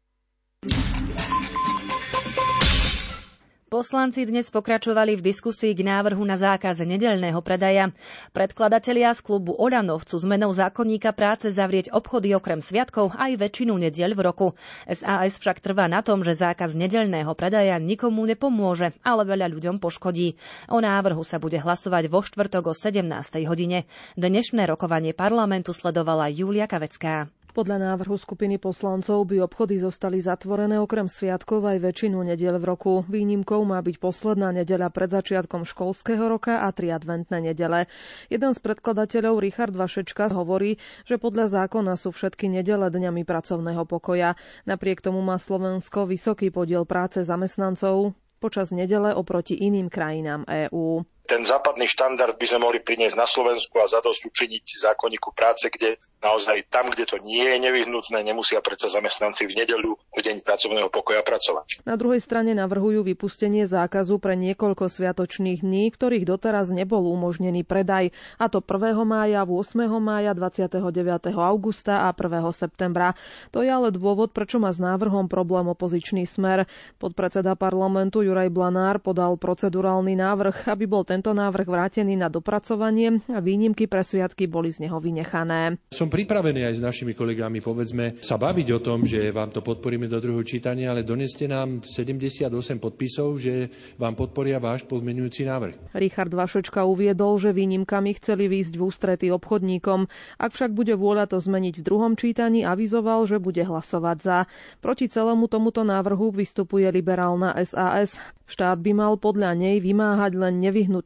Poslanci 3.71 4.27
dnes 4.27 4.51
pokračovali 4.51 5.15
v 5.15 5.31
diskusii 5.31 5.79
k 5.79 5.87
návrhu 5.87 6.27
na 6.27 6.35
zákaz 6.35 6.83
nedelného 6.83 7.39
predaja. 7.39 7.95
Predkladatelia 8.35 9.15
z 9.15 9.23
klubu 9.23 9.55
Oľano 9.55 9.95
chcú 10.03 10.19
zmenou 10.19 10.51
zákonníka 10.51 11.15
práce 11.15 11.55
zavrieť 11.55 11.95
obchody 11.95 12.35
okrem 12.35 12.59
sviatkov 12.59 13.15
aj 13.15 13.39
väčšinu 13.39 13.79
nediel 13.79 14.19
v 14.19 14.27
roku. 14.27 14.47
SAS 14.91 15.39
však 15.39 15.63
trvá 15.63 15.87
na 15.87 16.03
tom, 16.03 16.27
že 16.27 16.35
zákaz 16.35 16.75
nedelného 16.75 17.31
predaja 17.39 17.79
nikomu 17.79 18.27
nepomôže, 18.27 18.91
ale 19.07 19.23
veľa 19.23 19.47
ľuďom 19.47 19.79
poškodí. 19.79 20.35
O 20.67 20.83
návrhu 20.83 21.23
sa 21.23 21.39
bude 21.39 21.63
hlasovať 21.63 22.11
vo 22.11 22.27
štvrtok 22.27 22.65
o 22.67 22.75
17. 22.75 23.07
hodine. 23.47 23.87
Dnešné 24.19 24.67
rokovanie 24.67 25.15
parlamentu 25.15 25.71
sledovala 25.71 26.27
Julia 26.27 26.67
Kavecká. 26.67 27.31
Podľa 27.51 27.83
návrhu 27.85 28.15
skupiny 28.15 28.57
poslancov 28.57 29.27
by 29.27 29.43
obchody 29.43 29.77
zostali 29.77 30.19
zatvorené 30.19 30.79
okrem 30.79 31.05
sviatkov 31.05 31.61
aj 31.63 31.83
väčšinu 31.83 32.23
nediel 32.23 32.55
v 32.57 32.65
roku. 32.65 33.03
Výnimkou 33.05 33.59
má 33.63 33.79
byť 33.79 33.97
posledná 33.97 34.51
nedeľa 34.53 34.89
pred 34.89 35.09
začiatkom 35.09 35.63
školského 35.65 36.23
roka 36.25 36.59
a 36.59 36.71
tri 36.71 36.89
adventné 36.89 37.43
nedele. 37.45 37.91
Jeden 38.27 38.53
z 38.53 38.61
predkladateľov, 38.61 39.39
Richard 39.39 39.73
Vašečka, 39.73 40.31
hovorí, 40.31 40.79
že 41.03 41.17
podľa 41.17 41.51
zákona 41.61 41.95
sú 41.95 42.11
všetky 42.11 42.47
nedele 42.47 42.87
dňami 42.87 43.23
pracovného 43.23 43.83
pokoja. 43.83 44.39
Napriek 44.63 45.01
tomu 45.01 45.19
má 45.19 45.35
Slovensko 45.35 46.07
vysoký 46.07 46.49
podiel 46.49 46.83
práce 46.85 47.19
zamestnancov 47.21 48.15
počas 48.41 48.73
nedele 48.73 49.13
oproti 49.13 49.53
iným 49.55 49.87
krajinám 49.87 50.49
EÚ 50.49 51.05
ten 51.31 51.47
západný 51.47 51.87
štandard 51.87 52.35
by 52.35 52.43
sme 52.43 52.67
mohli 52.67 52.83
priniesť 52.83 53.15
na 53.15 53.23
Slovensku 53.23 53.79
a 53.79 53.87
zadosť 53.87 54.35
učiniť 54.35 54.83
zákonníku 54.83 55.31
práce, 55.31 55.71
kde 55.71 56.03
naozaj 56.19 56.67
tam, 56.75 56.91
kde 56.91 57.07
to 57.07 57.23
nie 57.23 57.47
je 57.47 57.63
nevyhnutné, 57.63 58.19
nemusia 58.27 58.59
predsa 58.59 58.91
zamestnanci 58.91 59.47
v 59.47 59.63
nedeľu 59.63 59.95
v 59.95 60.19
deň 60.27 60.43
pracovného 60.43 60.91
pokoja 60.91 61.23
pracovať. 61.23 61.87
Na 61.87 61.95
druhej 61.95 62.19
strane 62.19 62.51
navrhujú 62.59 63.07
vypustenie 63.07 63.63
zákazu 63.71 64.19
pre 64.19 64.35
niekoľko 64.35 64.91
sviatočných 64.91 65.63
dní, 65.63 65.95
ktorých 65.95 66.27
doteraz 66.27 66.75
nebol 66.75 67.07
umožnený 67.07 67.63
predaj, 67.63 68.11
a 68.35 68.51
to 68.51 68.59
1. 68.59 68.99
mája, 69.07 69.47
8. 69.47 69.87
mája, 70.03 70.35
29. 70.35 70.83
augusta 71.31 72.11
a 72.11 72.11
1. 72.11 72.43
septembra. 72.51 73.15
To 73.55 73.63
je 73.63 73.71
ale 73.71 73.95
dôvod, 73.95 74.35
prečo 74.35 74.59
má 74.59 74.75
s 74.75 74.83
návrhom 74.83 75.31
problém 75.31 75.71
opozičný 75.71 76.27
smer. 76.27 76.67
Podpredseda 76.99 77.55
parlamentu 77.55 78.27
Juraj 78.27 78.51
Blanár 78.51 78.99
podal 78.99 79.39
procedurálny 79.39 80.19
návrh, 80.19 80.67
aby 80.67 80.91
bol 80.91 81.07
ten 81.07 81.20
tento 81.21 81.37
návrh 81.37 81.69
vrátený 81.69 82.17
na 82.17 82.33
dopracovanie 82.33 83.21
a 83.29 83.45
výnimky 83.45 83.85
pre 83.85 84.01
sviatky 84.01 84.49
boli 84.49 84.73
z 84.73 84.89
neho 84.89 84.97
vynechané. 85.05 85.77
Som 85.93 86.09
pripravený 86.09 86.65
aj 86.65 86.81
s 86.81 86.83
našimi 86.83 87.13
kolegami, 87.13 87.61
povedzme, 87.61 88.25
sa 88.25 88.41
baviť 88.41 88.69
o 88.73 88.81
tom, 88.81 89.05
že 89.05 89.29
vám 89.29 89.53
to 89.53 89.61
podporíme 89.61 90.09
do 90.09 90.17
druhého 90.17 90.41
čítania, 90.49 90.89
ale 90.89 91.05
doneste 91.05 91.45
nám 91.45 91.85
78 91.85 92.49
podpisov, 92.81 93.37
že 93.37 93.69
vám 94.01 94.17
podporia 94.17 94.57
váš 94.57 94.89
pozmenujúci 94.89 95.45
návrh. 95.45 95.93
Richard 95.93 96.33
Vašečka 96.33 96.89
uviedol, 96.89 97.37
že 97.37 97.53
výnimkami 97.53 98.17
chceli 98.17 98.49
výjsť 98.49 98.81
v 98.81 98.83
ústrety 98.89 99.27
obchodníkom. 99.29 100.09
Ak 100.41 100.57
však 100.57 100.73
bude 100.73 100.97
vôľa 100.97 101.29
to 101.29 101.37
zmeniť 101.37 101.77
v 101.77 101.85
druhom 101.85 102.17
čítaní, 102.17 102.65
avizoval, 102.65 103.29
že 103.29 103.37
bude 103.37 103.61
hlasovať 103.61 104.17
za. 104.25 104.39
Proti 104.81 105.13
celému 105.13 105.53
tomuto 105.53 105.85
návrhu 105.85 106.33
vystupuje 106.33 106.89
liberálna 106.89 107.61
SAS. 107.61 108.17
Štát 108.51 108.83
by 108.83 108.93
mal 108.97 109.15
podľa 109.15 109.55
nej 109.55 109.79
vymáhať 109.79 110.35
len 110.35 110.59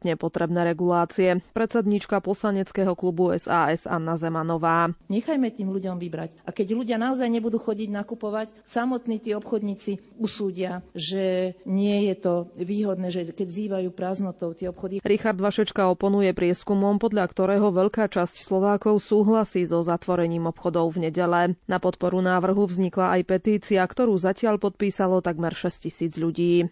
nevyhnutne 0.05 0.21
potrebné 0.21 0.61
regulácie. 0.69 1.41
Predsedníčka 1.57 2.21
poslaneckého 2.21 2.93
klubu 2.93 3.33
SAS 3.33 3.89
Anna 3.89 4.21
Zemanová. 4.21 4.93
Nechajme 5.09 5.49
tým 5.49 5.73
ľuďom 5.73 5.97
vybrať. 5.97 6.37
A 6.45 6.53
keď 6.53 6.77
ľudia 6.77 6.97
naozaj 7.01 7.25
nebudú 7.25 7.57
chodiť 7.57 7.89
nakupovať, 7.89 8.53
samotní 8.61 9.17
tí 9.17 9.33
obchodníci 9.33 10.21
usúdia, 10.21 10.85
že 10.93 11.57
nie 11.65 12.05
je 12.13 12.15
to 12.21 12.33
výhodné, 12.53 13.09
že 13.09 13.33
keď 13.33 13.47
zývajú 13.49 13.89
prázdnotou 13.89 14.53
tie 14.53 14.69
obchody. 14.69 15.01
Richard 15.01 15.41
Vašečka 15.41 15.89
oponuje 15.89 16.29
prieskumom, 16.37 17.01
podľa 17.01 17.25
ktorého 17.25 17.73
veľká 17.73 18.05
časť 18.13 18.45
Slovákov 18.45 19.01
súhlasí 19.01 19.65
so 19.65 19.81
zatvorením 19.81 20.45
obchodov 20.53 20.93
v 20.93 21.09
nedele. 21.09 21.57
Na 21.65 21.81
podporu 21.81 22.21
návrhu 22.21 22.69
vznikla 22.69 23.17
aj 23.19 23.21
petícia, 23.25 23.81
ktorú 23.81 24.13
zatiaľ 24.19 24.61
podpísalo 24.61 25.25
takmer 25.25 25.55
6 25.57 25.89
tisíc 25.89 26.13
ľudí. 26.19 26.69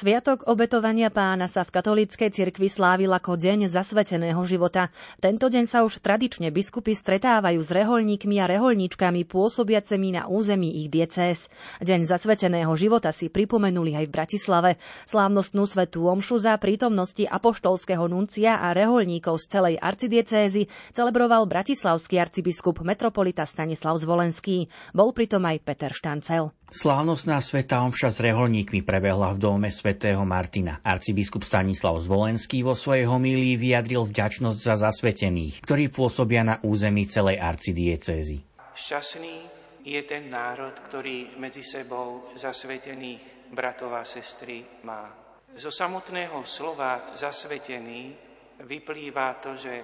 Sviatok 0.00 0.48
obetovania 0.48 1.12
pána 1.12 1.44
sa 1.44 1.60
v 1.60 1.76
katolíckej 1.76 2.32
cirkvi 2.32 2.72
slávil 2.72 3.12
ako 3.12 3.36
deň 3.36 3.68
zasveteného 3.68 4.40
života. 4.48 4.88
Tento 5.20 5.52
deň 5.52 5.68
sa 5.68 5.84
už 5.84 6.00
tradične 6.00 6.48
biskupy 6.48 6.96
stretávajú 6.96 7.60
s 7.60 7.68
reholníkmi 7.68 8.40
a 8.40 8.48
reholníčkami 8.48 9.28
pôsobiacemi 9.28 10.16
na 10.16 10.24
území 10.24 10.72
ich 10.72 10.88
diecéz. 10.88 11.52
Deň 11.84 12.08
zasveteného 12.08 12.72
života 12.80 13.12
si 13.12 13.28
pripomenuli 13.28 13.92
aj 13.92 14.08
v 14.08 14.14
Bratislave. 14.16 14.70
Slávnostnú 15.04 15.68
svetú 15.68 16.08
omšu 16.08 16.48
za 16.48 16.56
prítomnosti 16.56 17.28
apoštolského 17.28 18.08
nuncia 18.08 18.56
a 18.56 18.72
reholníkov 18.72 19.36
z 19.36 19.52
celej 19.52 19.74
arcidiecézy 19.84 20.72
celebroval 20.96 21.44
bratislavský 21.44 22.16
arcibiskup 22.16 22.80
metropolita 22.80 23.44
Stanislav 23.44 24.00
Zvolenský. 24.00 24.64
Bol 24.96 25.12
pritom 25.12 25.44
aj 25.44 25.60
Peter 25.60 25.92
Štancel. 25.92 26.56
Slávnostná 26.70 27.42
sveta 27.42 27.82
omša 27.82 28.14
s 28.14 28.22
reholníkmi 28.22 28.86
prebehla 28.86 29.34
v 29.34 29.42
dome 29.42 29.74
svätého 29.74 30.22
Martina. 30.22 30.78
Arcibiskup 30.86 31.42
Stanislav 31.42 31.98
Zvolenský 31.98 32.62
vo 32.62 32.78
svojej 32.78 33.10
homílii 33.10 33.58
vyjadril 33.58 34.06
vďačnosť 34.06 34.58
za 34.70 34.78
zasvetených, 34.78 35.66
ktorí 35.66 35.90
pôsobia 35.90 36.46
na 36.46 36.62
území 36.62 37.10
celej 37.10 37.42
arcidiecézy. 37.42 38.46
Šťastný 38.78 39.34
je 39.82 39.98
ten 40.06 40.30
národ, 40.30 40.70
ktorý 40.86 41.34
medzi 41.42 41.66
sebou 41.66 42.30
zasvetených 42.38 43.50
bratov 43.50 43.90
a 43.98 44.06
sestry 44.06 44.62
má. 44.86 45.10
Zo 45.58 45.74
samotného 45.74 46.46
slova 46.46 47.18
zasvetený 47.18 48.14
vyplýva 48.62 49.42
to, 49.42 49.58
že 49.58 49.74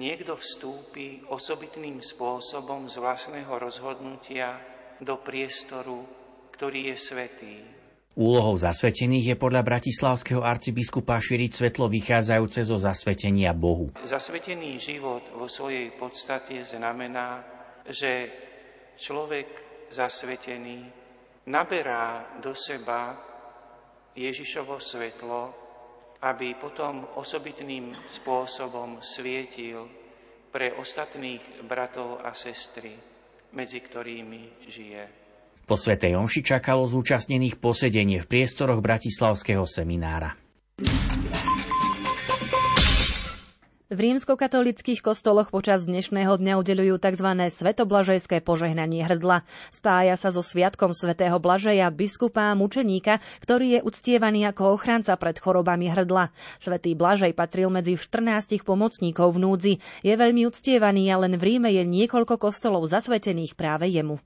niekto 0.00 0.32
vstúpi 0.40 1.28
osobitným 1.28 2.00
spôsobom 2.00 2.88
z 2.88 2.96
vlastného 2.96 3.52
rozhodnutia 3.52 4.79
do 5.00 5.16
priestoru, 5.20 6.04
ktorý 6.54 6.92
je 6.92 6.96
svetý. 6.96 7.54
Úlohou 8.18 8.58
zasvetených 8.58 9.32
je 9.32 9.36
podľa 9.38 9.62
bratislavského 9.62 10.42
arcibiskupa 10.42 11.16
šíriť 11.16 11.50
svetlo 11.56 11.86
vychádzajúce 11.88 12.60
zo 12.66 12.76
zasvetenia 12.76 13.54
Bohu. 13.54 13.88
Zasvetený 14.02 14.76
život 14.76 15.24
vo 15.32 15.46
svojej 15.46 15.94
podstate 15.94 16.60
znamená, 16.66 17.46
že 17.86 18.28
človek 18.98 19.46
zasvetený 19.94 20.90
naberá 21.48 22.36
do 22.42 22.52
seba 22.52 23.16
Ježišovo 24.18 24.82
svetlo, 24.82 25.54
aby 26.20 26.58
potom 26.58 27.06
osobitným 27.16 27.94
spôsobom 28.10 29.00
svietil 29.00 29.88
pre 30.50 30.74
ostatných 30.76 31.40
bratov 31.64 32.20
a 32.26 32.34
sestry. 32.34 32.98
Medzi 33.54 33.78
ktorými 33.82 34.66
žije. 34.66 35.02
Po 35.66 35.78
Svetej 35.78 36.18
Omši 36.18 36.42
čakalo 36.42 36.82
zúčastnených 36.90 37.62
posedenie 37.62 38.18
v 38.22 38.26
priestoroch 38.26 38.82
Bratislavského 38.82 39.62
seminára. 39.70 40.34
V 43.90 43.98
rímskokatolických 43.98 45.02
kostoloch 45.02 45.50
počas 45.50 45.82
dnešného 45.82 46.38
dňa 46.38 46.62
udeľujú 46.62 47.02
tzv. 47.02 47.26
svetoblažejské 47.50 48.38
požehnanie 48.38 49.02
hrdla. 49.02 49.42
Spája 49.74 50.14
sa 50.14 50.30
so 50.30 50.46
sviatkom 50.46 50.94
svätého 50.94 51.34
Blažeja, 51.42 51.90
biskupa 51.90 52.54
a 52.54 52.58
mučeníka, 52.58 53.18
ktorý 53.42 53.66
je 53.74 53.80
uctievaný 53.82 54.46
ako 54.46 54.78
ochranca 54.78 55.18
pred 55.18 55.34
chorobami 55.42 55.90
hrdla. 55.90 56.30
Svetý 56.62 56.94
Blažej 56.94 57.34
patril 57.34 57.66
medzi 57.66 57.98
14 57.98 58.62
pomocníkov 58.62 59.34
v 59.34 59.42
núdzi. 59.42 59.74
Je 60.06 60.14
veľmi 60.14 60.46
uctievaný 60.46 61.10
a 61.10 61.26
len 61.26 61.34
v 61.34 61.42
Ríme 61.50 61.74
je 61.74 61.82
niekoľko 61.82 62.38
kostolov 62.38 62.86
zasvetených 62.86 63.58
práve 63.58 63.90
jemu. 63.90 64.22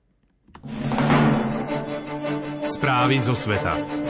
Správy 2.68 3.16
zo 3.16 3.32
sveta. 3.32 4.03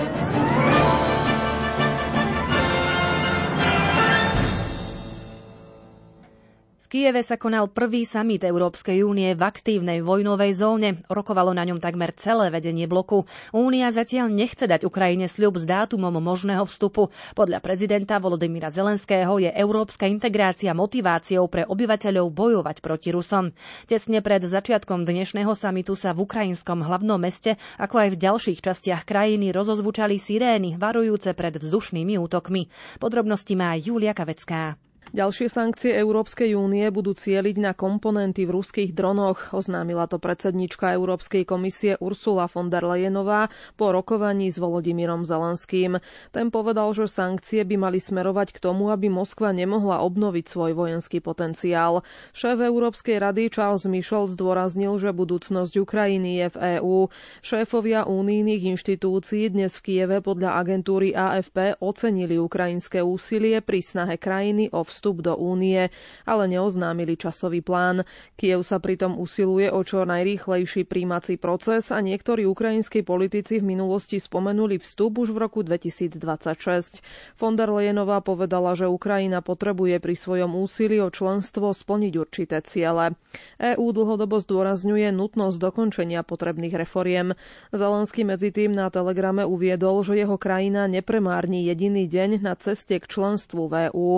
Kieve 6.94 7.26
sa 7.26 7.34
konal 7.34 7.66
prvý 7.74 8.06
summit 8.06 8.46
Európskej 8.46 9.02
únie 9.02 9.34
v 9.34 9.42
aktívnej 9.42 9.98
vojnovej 9.98 10.54
zóne. 10.54 11.02
Rokovalo 11.10 11.50
na 11.50 11.66
ňom 11.66 11.82
takmer 11.82 12.14
celé 12.14 12.54
vedenie 12.54 12.86
bloku. 12.86 13.26
Únia 13.50 13.90
zatiaľ 13.90 14.30
nechce 14.30 14.62
dať 14.70 14.86
Ukrajine 14.86 15.26
sľub 15.26 15.58
s 15.58 15.66
dátumom 15.66 16.14
možného 16.22 16.62
vstupu. 16.62 17.10
Podľa 17.34 17.58
prezidenta 17.58 18.22
Volodymyra 18.22 18.70
Zelenského 18.70 19.42
je 19.42 19.50
európska 19.50 20.06
integrácia 20.06 20.70
motiváciou 20.70 21.50
pre 21.50 21.66
obyvateľov 21.66 22.30
bojovať 22.30 22.78
proti 22.78 23.10
Rusom. 23.10 23.50
Tesne 23.90 24.22
pred 24.22 24.46
začiatkom 24.46 25.02
dnešného 25.02 25.50
samitu 25.50 25.98
sa 25.98 26.14
v 26.14 26.22
ukrajinskom 26.22 26.78
hlavnom 26.78 27.18
meste, 27.18 27.58
ako 27.74 28.06
aj 28.06 28.08
v 28.14 28.20
ďalších 28.22 28.62
častiach 28.62 29.02
krajiny 29.02 29.50
rozozvučali 29.50 30.14
sirény 30.14 30.78
varujúce 30.78 31.34
pred 31.34 31.58
vzdušnými 31.58 32.22
útokmi. 32.22 32.70
Podrobnosti 33.02 33.58
má 33.58 33.74
Julia 33.74 34.14
Kavecká. 34.14 34.78
Ďalšie 35.10 35.46
sankcie 35.46 35.92
Európskej 35.92 36.54
únie 36.54 36.88
budú 36.88 37.12
cieliť 37.12 37.56
na 37.56 37.70
komponenty 37.70 38.42
v 38.42 38.54
ruských 38.54 38.90
dronoch, 38.90 39.52
oznámila 39.52 40.06
to 40.06 40.16
predsednička 40.16 40.90
Európskej 40.90 41.44
komisie 41.44 41.98
Ursula 41.98 42.46
von 42.46 42.66
der 42.66 42.82
Leyenová 42.82 43.46
po 43.74 43.90
rokovaní 43.90 44.48
s 44.48 44.56
Volodymyrom 44.56 45.22
Zelenským. 45.22 46.00
Ten 46.30 46.48
povedal, 46.48 46.88
že 46.90 47.04
sankcie 47.04 47.60
by 47.60 47.76
mali 47.76 47.98
smerovať 47.98 48.54
k 48.54 48.62
tomu, 48.62 48.88
aby 48.88 49.06
Moskva 49.06 49.50
nemohla 49.50 50.00
obnoviť 50.00 50.44
svoj 50.46 50.72
vojenský 50.72 51.18
potenciál. 51.18 52.00
Šéf 52.30 52.56
Európskej 52.56 53.20
rady 53.20 53.50
Charles 53.50 53.84
Michel 53.84 54.24
zdôraznil, 54.26 54.96
že 54.96 55.10
budúcnosť 55.10 55.74
Ukrajiny 55.76 56.30
je 56.38 56.46
v 56.48 56.56
EÚ. 56.78 56.96
Šéfovia 57.40 58.02
únijných 58.04 58.72
inštitúcií 58.72 59.46
dnes 59.48 59.74
v 59.74 59.84
Kieve 59.84 60.18
podľa 60.18 60.56
agentúry 60.56 61.12
AFP 61.12 61.76
ocenili 61.78 62.34
ukrajinské 62.34 62.98
úsilie 62.98 63.58
pri 63.58 63.78
snahe 63.78 64.16
krajiny 64.16 64.70
o 64.70 64.93
vstup 64.94 65.20
do 65.20 65.34
únie, 65.34 65.90
ale 66.22 66.46
neoznámili 66.46 67.18
časový 67.18 67.58
plán. 67.58 68.06
Kiev 68.34 68.62
sa 68.62 68.78
pritom 68.78 69.18
usiluje 69.18 69.66
o 69.68 69.82
čo 69.82 70.06
najrýchlejší 70.06 70.86
príjmací 70.86 71.34
proces 71.36 71.90
a 71.90 71.98
niektorí 71.98 72.46
ukrajinskí 72.46 73.02
politici 73.02 73.58
v 73.58 73.74
minulosti 73.74 74.16
spomenuli 74.16 74.78
vstup 74.78 75.18
už 75.18 75.34
v 75.34 75.38
roku 75.40 75.60
2026. 75.60 77.02
Von 77.34 77.54
der 77.54 77.68
Leyenová 77.68 78.20
povedala, 78.20 78.72
že 78.72 78.86
Ukrajina 78.86 79.42
potrebuje 79.42 79.98
pri 79.98 80.14
svojom 80.14 80.54
úsilí 80.54 81.00
o 81.00 81.10
členstvo 81.10 81.74
splniť 81.74 82.12
určité 82.14 82.62
ciele. 82.62 83.18
EÚ 83.58 83.90
dlhodobo 83.90 84.38
zdôrazňuje 84.38 85.10
nutnosť 85.10 85.56
dokončenia 85.58 86.22
potrebných 86.22 86.76
reforiem. 86.76 87.34
Zelenský 87.70 88.22
medzi 88.22 88.50
tým 88.50 88.70
na 88.70 88.86
telegrame 88.88 89.42
uviedol, 89.42 90.00
že 90.00 90.14
jeho 90.16 90.36
krajina 90.36 90.86
nepremárni 90.86 91.64
jediný 91.64 92.04
deň 92.04 92.30
na 92.38 92.54
ceste 92.54 92.94
k 92.94 93.04
členstvu 93.04 93.62
v 93.64 93.88
EÚ. 93.88 94.08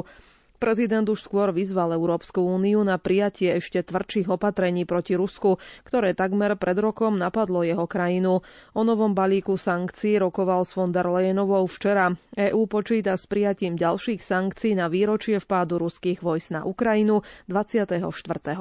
Prezident 0.56 1.04
už 1.04 1.20
skôr 1.20 1.50
vyzval 1.50 1.92
Európsku 1.92 2.40
úniu 2.40 2.80
na 2.80 2.96
prijatie 2.96 3.54
ešte 3.54 3.82
tvrdších 3.82 4.28
opatrení 4.28 4.82
proti 4.82 5.12
Rusku, 5.12 5.56
ktoré 5.82 6.12
takmer 6.12 6.54
pred 6.54 6.76
rokom 6.76 7.14
napadlo 7.14 7.60
jeho 7.60 7.84
krajinu. 7.84 8.40
O 8.72 8.80
novom 8.80 9.12
balíku 9.12 9.54
sankcií 9.54 10.16
rokoval 10.16 10.62
s 10.62 10.72
von 10.72 10.90
der 10.90 11.04
Leyenovou 11.04 11.64
včera. 11.66 12.08
EÚ 12.32 12.66
počíta 12.66 13.12
s 13.12 13.25
prijatím 13.25 13.75
ďalších 13.75 14.20
sankcií 14.20 14.72
na 14.72 14.86
výročie 14.86 15.36
vpádu 15.36 15.76
ruských 15.78 16.19
vojsk 16.19 16.50
na 16.52 16.62
Ukrajinu 16.62 17.21
24. 17.47 18.00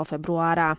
februára. 0.02 0.76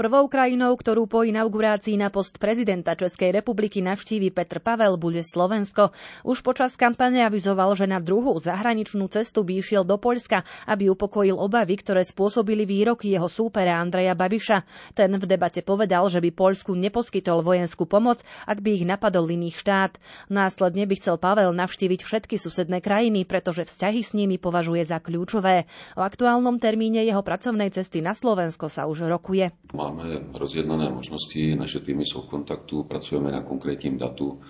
Prvou 0.00 0.32
krajinou, 0.32 0.72
ktorú 0.80 1.04
po 1.04 1.28
inaugurácii 1.28 2.00
na 2.00 2.08
post 2.08 2.40
prezidenta 2.40 2.96
Českej 2.96 3.36
republiky 3.36 3.84
navštívi 3.84 4.32
Petr 4.32 4.56
Pavel, 4.56 4.96
bude 4.96 5.20
Slovensko. 5.20 5.92
Už 6.24 6.40
počas 6.40 6.72
kampane 6.72 7.20
avizoval, 7.20 7.76
že 7.76 7.84
na 7.84 8.00
druhú 8.00 8.32
zahraničnú 8.40 9.12
cestu 9.12 9.44
by 9.44 9.60
išiel 9.60 9.84
do 9.84 10.00
Poľska, 10.00 10.48
aby 10.64 10.88
upokojil 10.88 11.36
obavy, 11.36 11.76
ktoré 11.76 12.00
spôsobili 12.00 12.64
výroky 12.64 13.12
jeho 13.12 13.28
súpera 13.28 13.76
Andreja 13.76 14.16
Babiša. 14.16 14.64
Ten 14.96 15.20
v 15.20 15.24
debate 15.28 15.60
povedal, 15.60 16.08
že 16.08 16.24
by 16.24 16.32
Poľsku 16.32 16.72
neposkytol 16.80 17.44
vojenskú 17.44 17.84
pomoc, 17.84 18.24
ak 18.48 18.64
by 18.64 18.80
ich 18.80 18.88
napadol 18.88 19.28
iných 19.28 19.60
štát. 19.60 20.00
Následne 20.32 20.88
by 20.88 20.96
chcel 20.96 21.20
Pavel 21.20 21.52
navštíviť 21.52 22.00
všetky 22.08 22.40
susedné 22.40 22.80
krajiny, 22.80 23.28
pretože 23.28 23.68
vzťahy 23.68 24.00
s 24.00 24.16
nimi 24.16 24.40
považuje 24.40 24.80
za 24.80 24.96
kľúčové. 24.96 25.68
O 25.92 26.00
aktuálnom 26.00 26.56
termíne 26.56 27.04
jeho 27.04 27.20
pracovnej 27.20 27.68
cesty 27.68 28.00
na 28.00 28.16
Slovensko 28.16 28.72
sa 28.72 28.88
už 28.88 29.04
rokuje. 29.04 29.52
Máme 29.90 30.22
rozjednané 30.34 30.90
možnosti, 30.90 31.56
naše 31.56 31.80
týmy 31.80 32.04
jsou 32.06 32.20
v 32.22 32.26
kontaktu, 32.30 32.82
pracujeme 32.82 33.32
na 33.32 33.42
konkrétním 33.42 33.98
datu. 33.98 34.40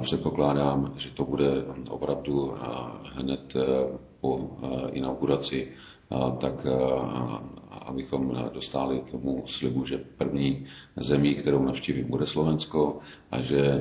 Předpokládám, 0.00 0.92
že 0.96 1.10
to 1.10 1.24
bude 1.24 1.64
opravdu 1.90 2.54
hned 3.14 3.56
e, 3.56 3.64
po 4.20 4.38
e, 4.38 4.90
inauguraci, 4.90 5.68
tak 6.40 6.66
abychom 7.70 8.50
dostali 8.52 9.00
tomu 9.10 9.42
slibu, 9.46 9.84
že 9.84 9.98
první 9.98 10.66
zemí, 10.96 11.34
kterou 11.34 11.62
navštívím, 11.64 12.06
bude 12.10 12.26
Slovensko 12.26 12.98
a 13.30 13.40
že 13.40 13.80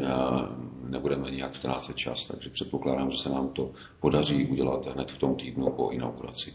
nebudeme 0.89 1.32
nijak 1.32 1.56
ztrácet 1.56 1.95
čas. 1.95 2.26
Takže 2.28 2.50
předpokládám, 2.50 3.12
že 3.12 3.17
se 3.17 3.30
nám 3.30 3.50
to 3.50 3.71
podaří 4.00 4.45
udělat 4.45 4.86
hned 4.95 5.12
v 5.12 5.17
tom 5.17 5.36
týdnu 5.36 5.71
po 5.71 5.89
inauguraci. 5.89 6.54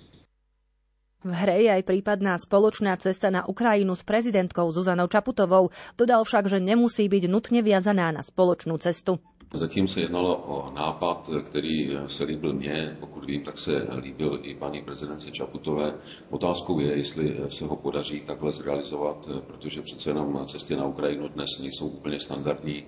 V 1.25 1.33
hre 1.33 1.65
je 1.65 1.71
aj 1.73 1.83
prípadná 1.89 2.37
spoločná 2.37 2.93
cesta 3.01 3.33
na 3.33 3.41
Ukrajinu 3.49 3.97
s 3.97 4.05
prezidentkou 4.05 4.69
Zuzanou 4.69 5.09
Čaputovou. 5.09 5.73
Dodal 5.97 6.21
však, 6.29 6.53
že 6.53 6.61
nemusí 6.61 7.09
byť 7.09 7.25
nutne 7.33 7.65
viazaná 7.65 8.13
na 8.13 8.21
spoločnú 8.21 8.77
cestu. 8.77 9.17
Zatím 9.55 9.89
se 9.89 10.01
jednalo 10.01 10.37
o 10.37 10.71
nápad, 10.75 11.31
který 11.45 11.91
se 12.07 12.25
líbil 12.25 12.53
mně, 12.53 12.97
pokud 13.01 13.25
vím, 13.25 13.43
tak 13.43 13.59
se 13.59 13.89
líbil 13.97 14.39
i 14.43 14.55
paní 14.55 14.83
prezidence 14.83 15.31
Čaputové. 15.31 15.95
Otázkou 16.31 16.81
je, 16.81 16.97
jestli 16.97 17.37
se 17.49 17.65
ho 17.67 17.77
podaří 17.77 18.21
takhle 18.21 18.53
zrealizovat, 18.53 19.29
protože 19.47 19.83
přece 19.83 20.11
jenom 20.11 20.47
cesty 20.47 20.77
na 20.77 20.87
Ukrajinu 20.87 21.29
dnes 21.29 21.59
nejsou 21.61 21.89
úplně 21.89 22.21
standardní 22.21 22.85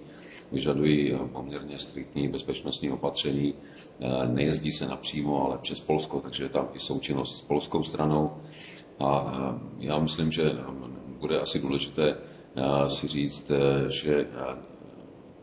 vyžadují 0.52 1.18
poměrně 1.32 1.78
striktní 1.78 2.28
bezpečnostní 2.28 2.90
opatření. 2.90 3.54
Nejezdí 4.26 4.72
se 4.72 4.86
napřímo, 4.88 5.44
ale 5.44 5.58
přes 5.58 5.80
Polsko, 5.80 6.20
takže 6.20 6.44
je 6.44 6.48
tam 6.48 6.68
i 6.74 6.80
součinnost 6.80 7.38
s 7.38 7.42
polskou 7.42 7.82
stranou. 7.82 8.30
A 9.00 9.34
já 9.78 9.98
myslím, 9.98 10.30
že 10.32 10.52
bude 11.18 11.40
asi 11.40 11.58
důležité 11.58 12.16
si 12.86 13.08
říct, 13.08 13.50
že 13.88 14.26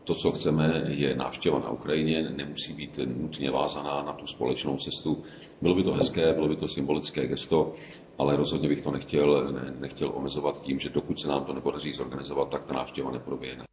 to, 0.06 0.14
co 0.14 0.32
chceme, 0.32 0.82
je 0.88 1.16
návštěva 1.16 1.58
na 1.58 1.70
Ukrajině, 1.70 2.30
nemusí 2.30 2.72
být 2.72 2.98
nutně 3.06 3.50
vázaná 3.50 4.02
na 4.02 4.12
tu 4.12 4.26
společnou 4.26 4.76
cestu. 4.76 5.24
Bylo 5.62 5.74
by 5.74 5.82
to 5.82 5.92
hezké, 5.92 6.32
bylo 6.32 6.48
by 6.48 6.56
to 6.56 6.68
symbolické 6.68 7.26
gesto, 7.26 7.72
ale 8.18 8.36
rozhodně 8.36 8.68
bych 8.68 8.80
to 8.80 8.90
nechtěl, 8.90 9.54
nechtěl 9.80 10.12
omezovat 10.14 10.62
tím, 10.62 10.78
že 10.78 10.90
dokud 10.90 11.20
se 11.20 11.28
nám 11.28 11.44
to 11.44 11.52
nepodaří 11.52 11.92
zorganizovat, 11.92 12.48
tak 12.48 12.64
ta 12.64 12.74
návštěva 12.74 13.10
neproběhne. 13.10 13.64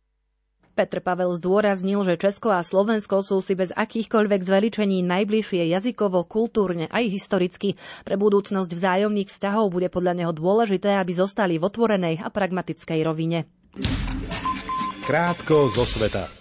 Petr 0.73 1.05
Pavel 1.05 1.37
zdôraznil, 1.37 2.01
že 2.01 2.17
Česko 2.17 2.49
a 2.49 2.65
Slovensko 2.65 3.21
sú 3.21 3.45
si 3.45 3.53
bez 3.53 3.69
akýchkoľvek 3.69 4.41
zveličení 4.41 5.05
najbližšie 5.05 5.69
jazykovo, 5.69 6.25
kultúrne 6.25 6.89
aj 6.89 7.13
historicky. 7.13 7.77
Pre 8.01 8.17
budúcnosť 8.17 8.73
vzájomných 8.73 9.29
vzťahov 9.29 9.69
bude 9.69 9.93
podľa 9.93 10.25
neho 10.25 10.33
dôležité, 10.33 10.97
aby 10.97 11.13
zostali 11.13 11.61
v 11.61 11.69
otvorenej 11.69 12.25
a 12.25 12.33
pragmatickej 12.33 12.99
rovine. 13.05 13.45
Krátko 15.03 15.67
zo 15.67 15.83
sveta. 15.83 16.31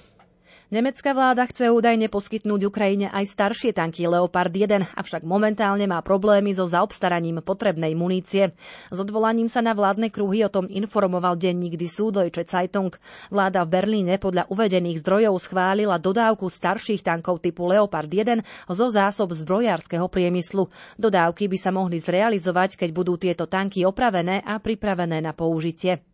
Nemecká 0.71 1.19
vláda 1.19 1.51
chce 1.51 1.75
údajne 1.75 2.07
poskytnúť 2.07 2.71
Ukrajine 2.71 3.11
aj 3.11 3.35
staršie 3.35 3.75
tanky 3.75 4.07
Leopard 4.07 4.55
1, 4.55 4.87
avšak 4.95 5.27
momentálne 5.27 5.83
má 5.91 5.99
problémy 5.99 6.55
so 6.55 6.63
zaobstaraním 6.63 7.43
potrebnej 7.43 7.99
munície. 7.99 8.55
S 8.87 8.99
odvolaním 9.03 9.51
sa 9.51 9.67
na 9.67 9.75
vládne 9.75 10.15
kruhy 10.15 10.47
o 10.47 10.53
tom 10.55 10.71
informoval 10.71 11.35
denník 11.35 11.75
Die 11.75 11.91
Süddeutsche 11.91 12.47
Zeitung. 12.47 12.95
Vláda 13.35 13.67
v 13.67 13.83
Berlíne 13.83 14.15
podľa 14.23 14.47
uvedených 14.47 15.03
zdrojov 15.03 15.43
schválila 15.43 15.99
dodávku 15.99 16.47
starších 16.47 17.03
tankov 17.03 17.43
typu 17.43 17.67
Leopard 17.67 18.07
1 18.07 18.47
zo 18.71 18.87
zásob 18.95 19.35
zbrojárskeho 19.35 20.07
priemyslu. 20.07 20.71
Dodávky 21.03 21.51
by 21.51 21.59
sa 21.59 21.75
mohli 21.75 21.99
zrealizovať, 21.99 22.79
keď 22.79 22.95
budú 22.95 23.19
tieto 23.19 23.51
tanky 23.51 23.83
opravené 23.83 24.39
a 24.47 24.63
pripravené 24.63 25.19
na 25.19 25.35
použitie. 25.35 26.12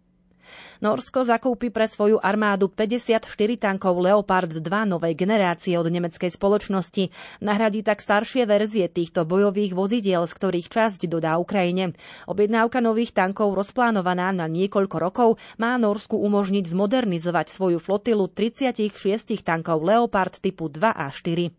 Norsko 0.79 1.27
zakúpi 1.27 1.75
pre 1.75 1.91
svoju 1.91 2.23
armádu 2.23 2.71
54 2.71 3.27
tankov 3.59 3.99
Leopard 3.99 4.47
2 4.47 4.63
novej 4.87 5.19
generácie 5.19 5.75
od 5.75 5.91
nemeckej 5.91 6.31
spoločnosti. 6.31 7.11
Nahradí 7.43 7.83
tak 7.83 7.99
staršie 7.99 8.47
verzie 8.47 8.87
týchto 8.87 9.27
bojových 9.27 9.75
vozidiel, 9.75 10.23
z 10.23 10.33
ktorých 10.39 10.71
časť 10.71 11.11
dodá 11.11 11.35
Ukrajine. 11.43 11.99
Objednávka 12.31 12.79
nových 12.79 13.11
tankov 13.11 13.59
rozplánovaná 13.59 14.31
na 14.31 14.47
niekoľko 14.47 14.97
rokov 15.03 15.29
má 15.59 15.75
Norsku 15.75 16.15
umožniť 16.15 16.71
zmodernizovať 16.71 17.51
svoju 17.51 17.83
flotilu 17.83 18.31
36 18.31 18.95
tankov 19.43 19.83
Leopard 19.83 20.39
typu 20.39 20.71
2 20.71 20.95
a 20.95 21.11
4. 21.11 21.58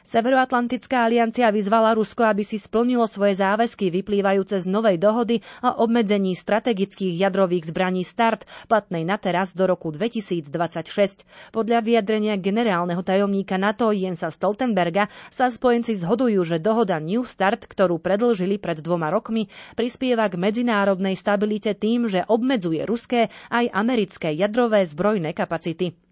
Severoatlantická 0.00 1.04
aliancia 1.04 1.52
vyzvala 1.52 1.92
Rusko, 1.92 2.24
aby 2.24 2.40
si 2.40 2.56
splnilo 2.56 3.04
svoje 3.04 3.36
záväzky 3.36 3.92
vyplývajúce 3.92 4.64
z 4.64 4.66
novej 4.66 4.96
dohody 4.96 5.44
o 5.60 5.84
obmedzení 5.84 6.32
strategických 6.32 7.20
jadrových 7.20 7.68
zbraní 7.68 8.02
START, 8.02 8.48
platnej 8.66 9.04
na 9.04 9.20
teraz 9.20 9.52
do 9.52 9.68
roku 9.68 9.92
2026. 9.92 11.24
Podľa 11.52 11.78
vyjadrenia 11.84 12.40
generálneho 12.40 13.04
tajomníka 13.04 13.60
NATO 13.60 13.92
Jensa 13.92 14.32
Stoltenberga 14.32 15.12
sa 15.28 15.52
spojenci 15.52 15.96
zhodujú, 16.00 16.42
že 16.48 16.56
dohoda 16.58 16.96
New 16.96 17.22
START, 17.22 17.68
ktorú 17.68 18.00
predlžili 18.00 18.56
pred 18.56 18.80
dvoma 18.80 19.12
rokmi, 19.12 19.52
prispieva 19.76 20.26
k 20.32 20.40
medzinárodnej 20.40 21.14
stabilite 21.14 21.76
tým, 21.76 22.08
že 22.08 22.24
obmedzuje 22.24 22.88
ruské 22.88 23.28
aj 23.52 23.68
americké 23.70 24.32
jadrové 24.32 24.82
zbrojné 24.88 25.36
kapacity. 25.36 26.09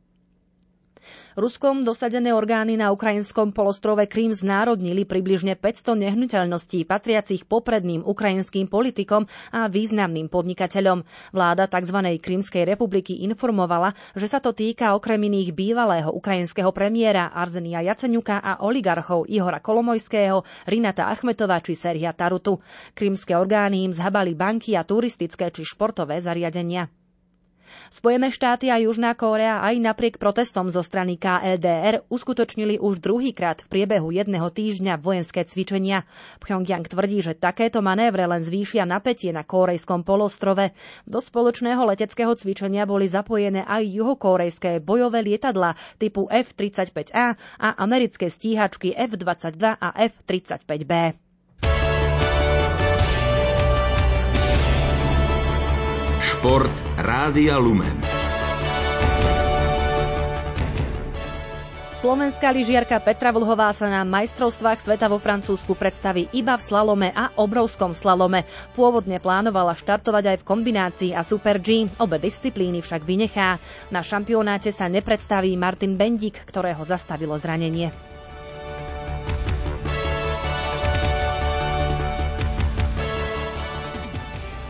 Ruskom 1.38 1.87
dosadené 1.87 2.35
orgány 2.35 2.74
na 2.74 2.90
ukrajinskom 2.90 3.55
polostrove 3.55 4.03
Krím 4.11 4.35
znárodnili 4.35 5.07
približne 5.07 5.55
500 5.55 5.94
nehnuteľností 5.94 6.83
patriacich 6.83 7.46
popredným 7.46 8.03
ukrajinským 8.03 8.66
politikom 8.66 9.31
a 9.55 9.70
významným 9.70 10.27
podnikateľom. 10.27 11.07
Vláda 11.31 11.70
tzv. 11.70 12.18
Krímskej 12.18 12.66
republiky 12.66 13.22
informovala, 13.22 13.94
že 14.18 14.27
sa 14.27 14.42
to 14.42 14.51
týka 14.51 14.98
okrem 14.98 15.31
iných 15.31 15.55
bývalého 15.55 16.11
ukrajinského 16.11 16.74
premiéra 16.74 17.31
Arzenia 17.31 17.87
Jaceňuka 17.87 18.42
a 18.42 18.59
oligarchov 18.66 19.31
Ihora 19.31 19.62
Kolomojského, 19.62 20.42
Rinata 20.66 21.07
Achmetova 21.07 21.62
či 21.62 21.79
Serhia 21.79 22.11
Tarutu. 22.11 22.59
Krímske 22.98 23.38
orgány 23.38 23.87
im 23.87 23.94
zhabali 23.94 24.35
banky 24.35 24.74
a 24.74 24.83
turistické 24.83 25.55
či 25.55 25.62
športové 25.62 26.18
zariadenia. 26.18 26.90
Spojené 27.88 28.28
štáty 28.33 28.68
a 28.72 28.76
Južná 28.81 29.12
Kórea 29.12 29.61
aj 29.61 29.81
napriek 29.81 30.16
protestom 30.16 30.72
zo 30.72 30.81
strany 30.81 31.20
KLDR 31.20 32.04
uskutočnili 32.09 32.81
už 32.81 32.98
druhýkrát 32.98 33.64
v 33.64 33.70
priebehu 33.70 34.11
jedného 34.11 34.48
týždňa 34.48 34.98
vojenské 34.98 35.44
cvičenia. 35.44 36.09
Pyongyang 36.40 36.88
tvrdí, 36.88 37.20
že 37.20 37.37
takéto 37.37 37.85
manévre 37.85 38.24
len 38.24 38.40
zvýšia 38.40 38.88
napätie 38.88 39.31
na 39.31 39.44
kórejskom 39.44 40.02
polostrove. 40.02 40.72
Do 41.04 41.20
spoločného 41.20 41.85
leteckého 41.85 42.33
cvičenia 42.33 42.88
boli 42.88 43.04
zapojené 43.04 43.62
aj 43.68 43.85
juhokórejské 43.85 44.81
bojové 44.81 45.20
lietadla 45.22 45.76
typu 46.00 46.26
F-35A 46.33 47.37
a 47.61 47.68
americké 47.76 48.33
stíhačky 48.33 48.96
F-22 48.96 49.76
a 49.76 49.88
F-35B. 50.09 51.28
Šport 56.38 56.70
Rádia 56.94 57.59
Lumen. 57.59 57.98
Slovenská 61.98 62.55
lyžiarka 62.55 62.94
Petra 63.03 63.35
Vlhová 63.35 63.74
sa 63.74 63.90
na 63.90 64.07
majstrovstvách 64.07 64.79
sveta 64.79 65.11
vo 65.11 65.18
Francúzsku 65.18 65.74
predstaví 65.74 66.31
iba 66.31 66.55
v 66.55 66.62
slalome 66.62 67.11
a 67.11 67.35
obrovskom 67.35 67.90
slalome. 67.90 68.46
Pôvodne 68.79 69.18
plánovala 69.18 69.74
štartovať 69.74 70.24
aj 70.31 70.37
v 70.38 70.46
kombinácii 70.46 71.11
a 71.11 71.27
Super 71.27 71.59
G, 71.59 71.90
obe 71.98 72.22
disciplíny 72.22 72.87
však 72.87 73.03
vynechá. 73.03 73.59
Na 73.90 74.07
šampionáte 74.07 74.70
sa 74.70 74.87
nepredstaví 74.87 75.59
Martin 75.59 75.98
Bendík, 75.98 76.38
ktorého 76.46 76.87
zastavilo 76.87 77.35
zranenie. 77.35 77.90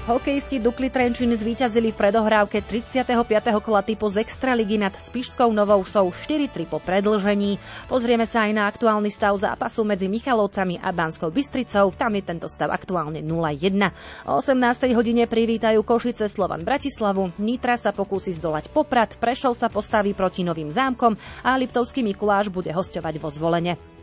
Hokejisti 0.09 0.57
Dukli 0.57 0.89
Trenčín 0.89 1.29
zvíťazili 1.37 1.93
v 1.93 2.01
predohrávke 2.01 2.65
35. 2.65 3.29
kola 3.61 3.85
typu 3.85 4.09
z 4.09 4.25
Extraligy 4.25 4.81
nad 4.81 4.97
Spišskou 4.97 5.53
Novou 5.53 5.85
Sou 5.85 6.09
4-3 6.09 6.65
po 6.65 6.81
predlžení. 6.81 7.61
Pozrieme 7.93 8.25
sa 8.25 8.49
aj 8.49 8.53
na 8.57 8.65
aktuálny 8.73 9.13
stav 9.13 9.37
zápasu 9.37 9.85
medzi 9.85 10.09
Michalovcami 10.09 10.81
a 10.81 10.97
Banskou 10.97 11.29
Bystricou. 11.29 11.93
Tam 11.93 12.17
je 12.17 12.25
tento 12.25 12.49
stav 12.49 12.73
aktuálne 12.73 13.21
0-1. 13.21 13.93
O 14.25 14.41
18. 14.41 14.97
hodine 14.97 15.29
privítajú 15.29 15.85
Košice 15.85 16.25
Slovan 16.25 16.65
Bratislavu. 16.65 17.37
Nitra 17.37 17.77
sa 17.77 17.93
pokúsi 17.93 18.33
zdolať 18.33 18.73
Poprad, 18.73 19.13
Prešov 19.21 19.61
sa 19.61 19.69
postaví 19.69 20.17
proti 20.17 20.41
Novým 20.41 20.73
zámkom 20.73 21.21
a 21.45 21.53
Liptovský 21.61 22.01
Mikuláš 22.01 22.49
bude 22.49 22.73
hostovať 22.73 23.21
vo 23.21 23.29
zvolenie. 23.29 23.98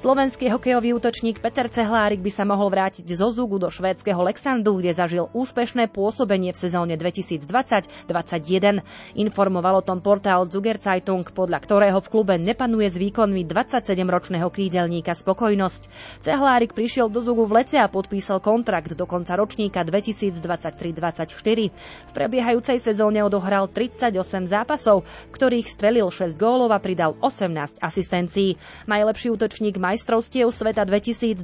Slovenský 0.00 0.48
hokejový 0.48 0.96
útočník 0.96 1.44
Peter 1.44 1.68
Cehlárik 1.68 2.24
by 2.24 2.32
sa 2.32 2.48
mohol 2.48 2.72
vrátiť 2.72 3.04
zo 3.04 3.28
Zugu 3.28 3.60
do 3.60 3.68
švédskeho 3.68 4.16
Lexandu, 4.24 4.80
kde 4.80 4.96
zažil 4.96 5.28
úspešné 5.36 5.92
pôsobenie 5.92 6.56
v 6.56 6.58
sezóne 6.58 6.96
2020-2021. 6.96 8.80
Informoval 9.20 9.84
o 9.84 9.84
tom 9.84 10.00
portál 10.00 10.48
Zuger 10.48 10.80
Zeitung, 10.80 11.28
podľa 11.28 11.60
ktorého 11.60 12.00
v 12.00 12.08
klube 12.08 12.40
nepanuje 12.40 12.88
s 12.88 12.96
výkonmi 12.96 13.44
27-ročného 13.44 14.48
krídelníka 14.48 15.12
spokojnosť. 15.12 15.92
Cehlárik 16.24 16.72
prišiel 16.72 17.12
do 17.12 17.20
Zugu 17.20 17.44
v 17.44 17.60
lete 17.60 17.76
a 17.76 17.84
podpísal 17.84 18.40
kontrakt 18.40 18.96
do 18.96 19.04
konca 19.04 19.36
ročníka 19.36 19.84
2023-2024. 19.84 21.36
V 22.08 22.12
prebiehajúcej 22.16 22.80
sezóne 22.80 23.20
odohral 23.20 23.68
38 23.68 24.16
zápasov, 24.48 25.04
ktorých 25.28 25.68
strelil 25.68 26.08
6 26.08 26.40
gólov 26.40 26.72
a 26.72 26.80
pridal 26.80 27.20
18 27.20 27.84
asistencií. 27.84 28.56
Najlepší 28.88 29.28
útočník 29.36 29.49
majstrovstiev 29.58 30.54
sveta 30.54 30.86
2021 30.86 31.42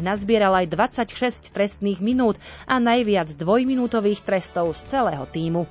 nazbieral 0.00 0.56
aj 0.64 0.66
26 0.72 1.52
trestných 1.52 2.00
minút 2.00 2.40
a 2.64 2.80
najviac 2.80 3.36
dvojminútových 3.36 4.24
trestov 4.24 4.72
z 4.72 4.88
celého 4.88 5.28
týmu. 5.28 5.68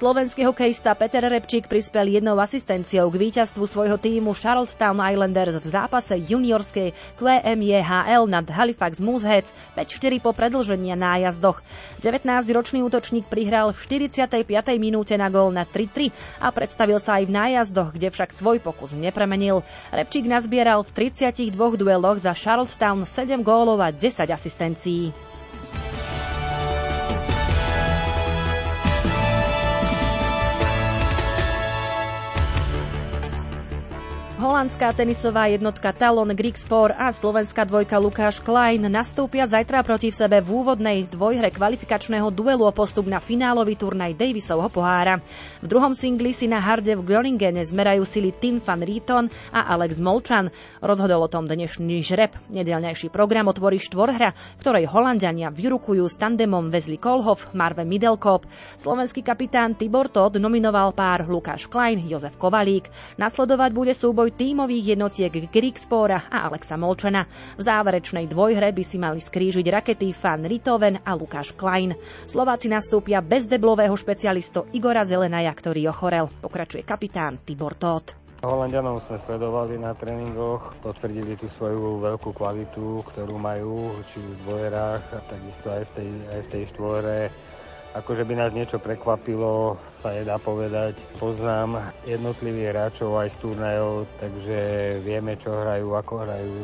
Slovenský 0.00 0.48
hokejista 0.48 0.96
Peter 0.96 1.20
Repčík 1.20 1.68
prispel 1.68 2.08
jednou 2.08 2.40
asistenciou 2.40 3.12
k 3.12 3.20
víťazstvu 3.20 3.68
svojho 3.68 4.00
týmu 4.00 4.32
Charlottetown 4.32 4.96
Islanders 4.96 5.60
v 5.60 5.66
zápase 5.68 6.16
juniorskej 6.16 7.20
QMJHL 7.20 8.24
nad 8.24 8.48
Halifax 8.48 8.96
Mooseheads 8.96 9.52
5-4 9.76 10.24
po 10.24 10.32
predlžení 10.32 10.96
nájazdoch. 10.96 11.60
19-ročný 12.00 12.80
útočník 12.80 13.28
prihral 13.28 13.76
v 13.76 14.08
45. 14.08 14.40
minúte 14.80 15.20
na 15.20 15.28
gól 15.28 15.52
na 15.52 15.68
3-3 15.68 16.08
a 16.40 16.48
predstavil 16.48 16.96
sa 16.96 17.20
aj 17.20 17.28
v 17.28 17.36
nájazdoch, 17.36 17.92
kde 17.92 18.08
však 18.08 18.32
svoj 18.32 18.56
pokus 18.64 18.96
nepremenil. 18.96 19.60
Repčík 19.92 20.24
nazbieral 20.24 20.80
v 20.80 21.12
32 21.12 21.52
dueloch 21.76 22.24
za 22.24 22.32
Charlottetown 22.32 23.04
7 23.04 23.44
gólov 23.44 23.84
a 23.84 23.92
10 23.92 24.16
asistencií. 24.32 25.12
Holandská 34.50 34.90
tenisová 34.90 35.46
jednotka 35.46 35.94
Talon 35.94 36.34
Grigspor 36.34 36.90
a 36.90 37.14
slovenská 37.14 37.62
dvojka 37.70 38.02
Lukáš 38.02 38.42
Klein 38.42 38.82
nastúpia 38.90 39.46
zajtra 39.46 39.86
proti 39.86 40.10
sebe 40.10 40.42
v 40.42 40.50
úvodnej 40.50 41.06
dvojhre 41.06 41.54
kvalifikačného 41.54 42.34
duelu 42.34 42.66
o 42.66 42.74
postup 42.74 43.06
na 43.06 43.22
finálový 43.22 43.78
turnaj 43.78 44.18
Davisovho 44.18 44.66
pohára. 44.66 45.22
V 45.62 45.70
druhom 45.70 45.94
singli 45.94 46.34
si 46.34 46.50
na 46.50 46.58
harde 46.58 46.98
v 46.98 47.06
Groningene 47.06 47.62
zmerajú 47.62 48.02
sily 48.02 48.34
Tim 48.34 48.58
van 48.58 48.82
Riton 48.82 49.30
a 49.54 49.70
Alex 49.70 50.02
Molchan. 50.02 50.50
Rozhodol 50.82 51.22
o 51.22 51.30
tom 51.30 51.46
dnešný 51.46 52.02
žreb. 52.02 52.34
Nedelnejší 52.50 53.06
program 53.14 53.46
otvorí 53.46 53.78
štvorhra, 53.78 54.34
v 54.34 54.62
ktorej 54.66 54.90
Holandiania 54.90 55.54
vyrukujú 55.54 56.02
s 56.10 56.18
tandemom 56.18 56.74
Wesley 56.74 56.98
Kolhoff, 56.98 57.54
Marve 57.54 57.86
Midelkop. 57.86 58.50
Slovenský 58.82 59.22
kapitán 59.22 59.78
Tibor 59.78 60.10
Todd 60.10 60.42
nominoval 60.42 60.90
pár 60.90 61.30
Lukáš 61.30 61.70
Klein, 61.70 62.02
Jozef 62.02 62.34
Kovalík. 62.34 62.90
Nasledovať 63.14 63.70
bude 63.70 63.94
súboj 63.94 64.39
tímových 64.40 64.96
jednotiek 64.96 65.52
Grigspora 65.52 66.32
a 66.32 66.48
Alexa 66.48 66.80
Molčana. 66.80 67.28
V 67.28 67.62
záverečnej 67.62 68.24
dvojhre 68.24 68.72
by 68.72 68.80
si 68.88 68.96
mali 68.96 69.20
skrížiť 69.20 69.68
rakety 69.68 70.16
Fan 70.16 70.48
Ritoven 70.48 70.96
a 71.04 71.12
Lukáš 71.12 71.52
Klein. 71.52 71.92
Slováci 72.24 72.72
nastúpia 72.72 73.20
bez 73.20 73.44
deblového 73.44 73.92
špecialistu 73.92 74.64
Igora 74.72 75.04
Zelenaja, 75.04 75.52
ktorý 75.52 75.92
ochorel. 75.92 76.32
Pokračuje 76.40 76.88
kapitán 76.88 77.36
Tibor 77.44 77.76
Tóth. 77.76 78.16
Holandianov 78.40 79.04
sme 79.04 79.20
sledovali 79.20 79.76
na 79.76 79.92
tréningoch, 79.92 80.72
potvrdili 80.80 81.36
tú 81.36 81.44
svoju 81.60 82.00
veľkú 82.00 82.32
kvalitu, 82.32 83.04
ktorú 83.12 83.36
majú, 83.36 83.92
či 84.08 84.24
v 84.24 84.40
dvojerách, 84.48 85.04
takisto 85.28 85.68
aj 85.68 85.84
v 85.84 85.90
tej, 85.92 86.10
aj 86.32 86.40
v 86.40 86.48
tej 86.48 86.62
štvore. 86.72 87.16
Akože 87.90 88.22
by 88.22 88.34
nás 88.38 88.50
niečo 88.54 88.78
prekvapilo, 88.78 89.74
sa 89.98 90.14
jedá 90.14 90.38
povedať. 90.38 90.94
Poznám 91.18 91.90
jednotlivých 92.06 92.70
hráčov 92.70 93.18
aj 93.18 93.34
z 93.34 93.36
turnajov, 93.42 94.06
takže 94.22 94.58
vieme, 95.02 95.34
čo 95.34 95.50
hrajú, 95.50 95.98
ako 95.98 96.14
hrajú. 96.22 96.54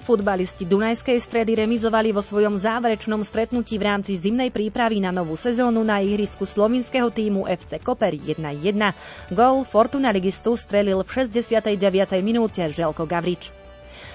Futbalisti 0.00 0.64
Dunajskej 0.64 1.20
stredy 1.20 1.54
remizovali 1.60 2.10
vo 2.10 2.24
svojom 2.24 2.56
záverečnom 2.56 3.20
stretnutí 3.20 3.76
v 3.76 3.84
rámci 3.84 4.16
zimnej 4.16 4.48
prípravy 4.48 4.98
na 4.98 5.12
novú 5.12 5.36
sezónu 5.36 5.84
na 5.84 6.00
ihrisku 6.00 6.48
slovinského 6.48 7.12
týmu 7.12 7.44
FC 7.44 7.78
Koper 7.78 8.16
1-1. 8.16 8.96
Gól 9.28 9.68
Fortuna 9.68 10.08
Ligistu 10.08 10.56
strelil 10.56 11.04
v 11.04 11.10
69. 11.14 11.76
minúte 12.24 12.64
Želko 12.64 13.04
Gavrič. 13.04 13.59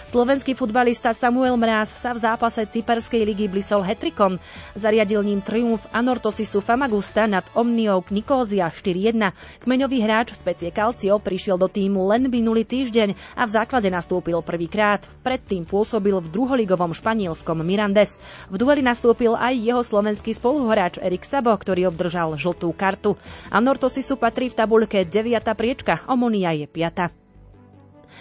Slovenský 0.06 0.54
futbalista 0.54 1.18
Samuel 1.18 1.58
Mráz 1.58 1.90
sa 1.98 2.14
v 2.14 2.22
zápase 2.22 2.62
Cyperskej 2.62 3.26
ligy 3.26 3.50
blisol 3.50 3.82
hetrikom. 3.82 4.38
Zariadil 4.78 5.26
ním 5.26 5.42
triumf 5.42 5.82
Anortosisu 5.90 6.62
Famagusta 6.62 7.26
nad 7.26 7.42
Omniou 7.58 8.06
Nikózia 8.14 8.70
4-1. 8.70 9.34
Kmeňový 9.66 9.98
hráč 10.06 10.38
z 10.38 10.46
Pecie 10.46 10.70
Calcio 10.70 11.18
prišiel 11.18 11.58
do 11.58 11.66
týmu 11.66 12.06
len 12.06 12.30
minulý 12.30 12.70
týždeň 12.70 13.18
a 13.34 13.50
v 13.50 13.54
základe 13.58 13.90
nastúpil 13.90 14.38
prvýkrát. 14.46 15.02
Predtým 15.26 15.66
pôsobil 15.66 16.22
v 16.22 16.30
druholigovom 16.30 16.94
španielskom 16.94 17.66
Mirandes. 17.66 18.22
V 18.54 18.62
dueli 18.62 18.86
nastúpil 18.86 19.34
aj 19.34 19.58
jeho 19.58 19.82
slovenský 19.82 20.38
spoluhráč 20.38 21.02
Erik 21.02 21.26
Sabo, 21.26 21.50
ktorý 21.58 21.90
obdržal 21.90 22.38
žltú 22.38 22.70
kartu. 22.78 23.18
Anortosisu 23.50 24.22
patrí 24.22 24.54
v 24.54 24.58
tabuľke 24.62 25.02
9. 25.02 25.42
priečka, 25.58 26.06
Omonia 26.06 26.54
je 26.54 26.70
5. 26.70 27.25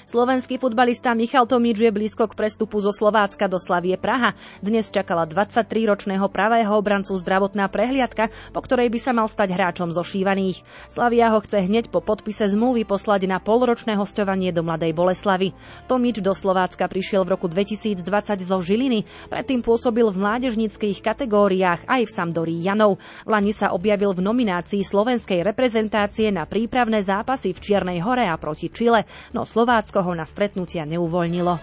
Slovenský 0.04 0.60
futbalista 0.60 1.14
Michal 1.14 1.48
Tomič 1.48 1.80
je 1.80 1.90
blízko 1.90 2.28
k 2.30 2.36
prestupu 2.36 2.82
zo 2.82 2.92
Slovácka 2.92 3.48
do 3.48 3.56
Slavie 3.56 3.96
Praha. 3.96 4.36
Dnes 4.60 4.92
čakala 4.92 5.24
23-ročného 5.24 6.28
pravého 6.28 6.72
obrancu 6.74 7.16
zdravotná 7.16 7.70
prehliadka, 7.72 8.30
po 8.52 8.60
ktorej 8.60 8.92
by 8.92 8.98
sa 9.00 9.12
mal 9.14 9.30
stať 9.30 9.54
hráčom 9.54 9.94
zo 9.94 10.02
šívaných. 10.04 10.62
Slavia 10.88 11.32
ho 11.32 11.40
chce 11.40 11.64
hneď 11.64 11.88
po 11.88 12.04
podpise 12.04 12.46
zmluvy 12.50 12.84
poslať 12.84 13.26
na 13.26 13.40
polročné 13.40 13.96
hostovanie 13.96 14.52
do 14.52 14.60
Mladej 14.60 14.92
Boleslavy. 14.92 15.56
Tomič 15.88 16.20
do 16.20 16.36
Slovácka 16.36 16.86
prišiel 16.86 17.24
v 17.24 17.34
roku 17.34 17.46
2020 17.48 18.04
zo 18.44 18.58
Žiliny, 18.60 19.08
predtým 19.32 19.64
pôsobil 19.64 20.04
v 20.08 20.20
mládežnických 20.20 21.00
kategóriách 21.00 21.88
aj 21.88 22.02
v 22.06 22.10
Sampdorii 22.10 22.60
Janov. 22.60 23.00
V 23.24 23.30
Lani 23.32 23.56
sa 23.56 23.72
objavil 23.72 24.12
v 24.12 24.24
nominácii 24.24 24.84
slovenskej 24.84 25.42
reprezentácie 25.42 26.28
na 26.30 26.44
prípravné 26.44 27.00
zápasy 27.00 27.56
v 27.56 27.62
Čiernej 27.62 27.98
hore 28.04 28.26
a 28.28 28.36
proti 28.36 28.68
Čile, 28.68 29.08
no 29.32 29.48
Slovácko 29.74 30.06
ho 30.06 30.14
na 30.14 30.22
stretnutia 30.22 30.86
neuvoľnilo. 30.86 31.58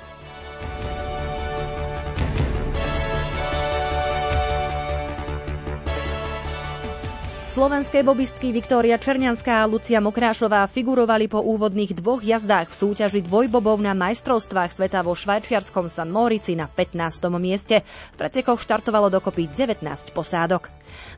Slovenské 7.48 8.04
bobistky 8.04 8.52
Viktória 8.52 9.00
Černianská 9.00 9.64
a 9.64 9.68
Lucia 9.68 10.04
Mokrášová 10.04 10.68
figurovali 10.68 11.32
po 11.32 11.40
úvodných 11.40 11.96
dvoch 11.96 12.20
jazdách 12.20 12.76
v 12.76 12.80
súťaži 12.84 13.24
dvojbobov 13.24 13.80
na 13.80 13.96
majstrovstvách 13.96 14.76
sveta 14.76 15.08
vo 15.08 15.16
švajčiarskom 15.16 15.88
San 15.88 16.12
Morici 16.12 16.52
na 16.60 16.68
15. 16.68 17.32
mieste. 17.40 17.88
V 18.12 18.16
pretekoch 18.20 18.60
štartovalo 18.60 19.08
dokopy 19.08 19.48
19 19.48 19.88
posádok. 20.12 20.68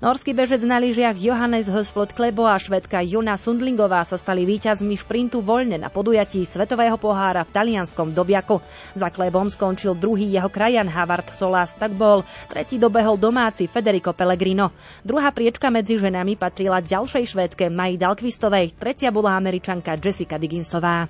Norský 0.03 0.35
bežec 0.35 0.59
na 0.67 0.79
lyžiach 0.81 1.15
Johannes 1.15 1.71
Hösflot 1.71 2.11
Klebo 2.11 2.43
a 2.43 2.59
švedka 2.59 2.99
Juna 2.99 3.39
Sundlingová 3.39 4.03
sa 4.03 4.19
stali 4.19 4.43
víťazmi 4.43 4.95
šprintu 4.99 5.39
voľne 5.43 5.79
na 5.79 5.89
podujatí 5.91 6.43
Svetového 6.43 6.99
pohára 6.99 7.47
v 7.47 7.53
talianskom 7.53 8.11
Dobiaku. 8.11 8.59
Za 8.95 9.11
Klebom 9.11 9.47
skončil 9.51 9.95
druhý 9.95 10.29
jeho 10.31 10.47
krajan 10.51 10.87
Havard 10.87 11.31
Solas 11.35 11.75
bol, 11.93 12.23
tretí 12.47 12.79
dobehol 12.79 13.19
domáci 13.19 13.67
Federico 13.67 14.15
Pellegrino. 14.15 14.71
Druhá 15.03 15.29
priečka 15.35 15.67
medzi 15.67 15.99
ženami 15.99 16.39
patrila 16.39 16.79
ďalšej 16.79 17.23
švédke 17.23 17.67
Maji 17.67 17.99
Dalkvistovej, 17.99 18.75
tretia 18.79 19.11
bola 19.11 19.35
američanka 19.35 19.99
Jessica 19.99 20.39
Digginsová. 20.39 21.07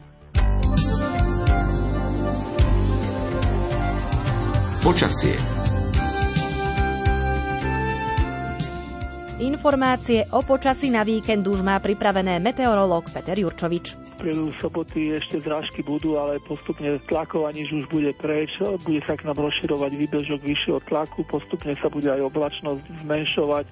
Počasie 4.83 5.52
Informácie 9.43 10.23
o 10.31 10.39
počasí 10.39 10.87
na 10.87 11.03
víkend 11.03 11.43
už 11.43 11.67
má 11.67 11.75
pripravené 11.75 12.39
meteorológ 12.39 13.11
Peter 13.11 13.35
Jurčovič. 13.35 13.99
V 14.23 14.55
soboty 14.63 15.19
ešte 15.19 15.43
zrážky 15.43 15.83
budú, 15.83 16.15
ale 16.15 16.39
postupne 16.39 16.95
tlakov 17.11 17.51
už 17.51 17.83
bude 17.91 18.15
preč. 18.15 18.55
Bude 18.87 19.03
sa 19.03 19.19
k 19.19 19.27
nám 19.27 19.43
rozširovať 19.43 19.99
výbežok 19.99 20.39
vyššieho 20.47 20.79
tlaku, 20.87 21.27
postupne 21.27 21.75
sa 21.75 21.91
bude 21.91 22.07
aj 22.07 22.23
oblačnosť 22.23 22.87
zmenšovať 23.03 23.65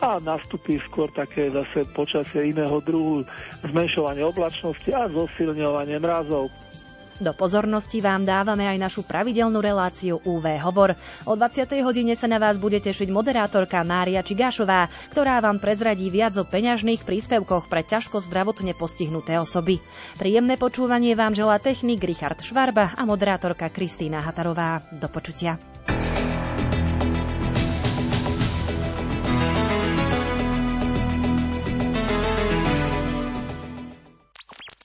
a 0.00 0.16
nastupí 0.24 0.80
skôr 0.88 1.12
také 1.12 1.52
zase 1.52 1.84
počasie 1.92 2.56
iného 2.56 2.80
druhu, 2.80 3.20
zmenšovanie 3.60 4.24
oblačnosti 4.24 4.88
a 4.88 5.04
zosilňovanie 5.04 6.00
mrazov. 6.00 6.48
Do 7.20 7.36
pozornosti 7.36 8.00
vám 8.00 8.24
dávame 8.24 8.64
aj 8.64 8.80
našu 8.80 9.04
pravidelnú 9.04 9.60
reláciu 9.60 10.24
UV 10.24 10.56
Hovor. 10.56 10.96
O 11.28 11.36
20. 11.36 11.68
hodine 11.84 12.16
sa 12.16 12.24
na 12.24 12.40
vás 12.40 12.56
bude 12.56 12.80
tešiť 12.80 13.12
moderátorka 13.12 13.84
Mária 13.84 14.24
Čigášová, 14.24 14.88
ktorá 15.12 15.44
vám 15.44 15.60
prezradí 15.60 16.08
viac 16.08 16.32
o 16.40 16.48
peňažných 16.48 17.04
príspevkoch 17.04 17.68
pre 17.68 17.84
ťažko 17.84 18.24
zdravotne 18.24 18.72
postihnuté 18.72 19.36
osoby. 19.36 19.84
Príjemné 20.16 20.56
počúvanie 20.56 21.12
vám 21.12 21.36
želá 21.36 21.60
technik 21.60 22.00
Richard 22.00 22.40
Švarba 22.40 22.96
a 22.96 23.04
moderátorka 23.04 23.68
Kristýna 23.68 24.24
Hatarová. 24.24 24.80
Do 24.88 25.12
počutia. 25.12 25.60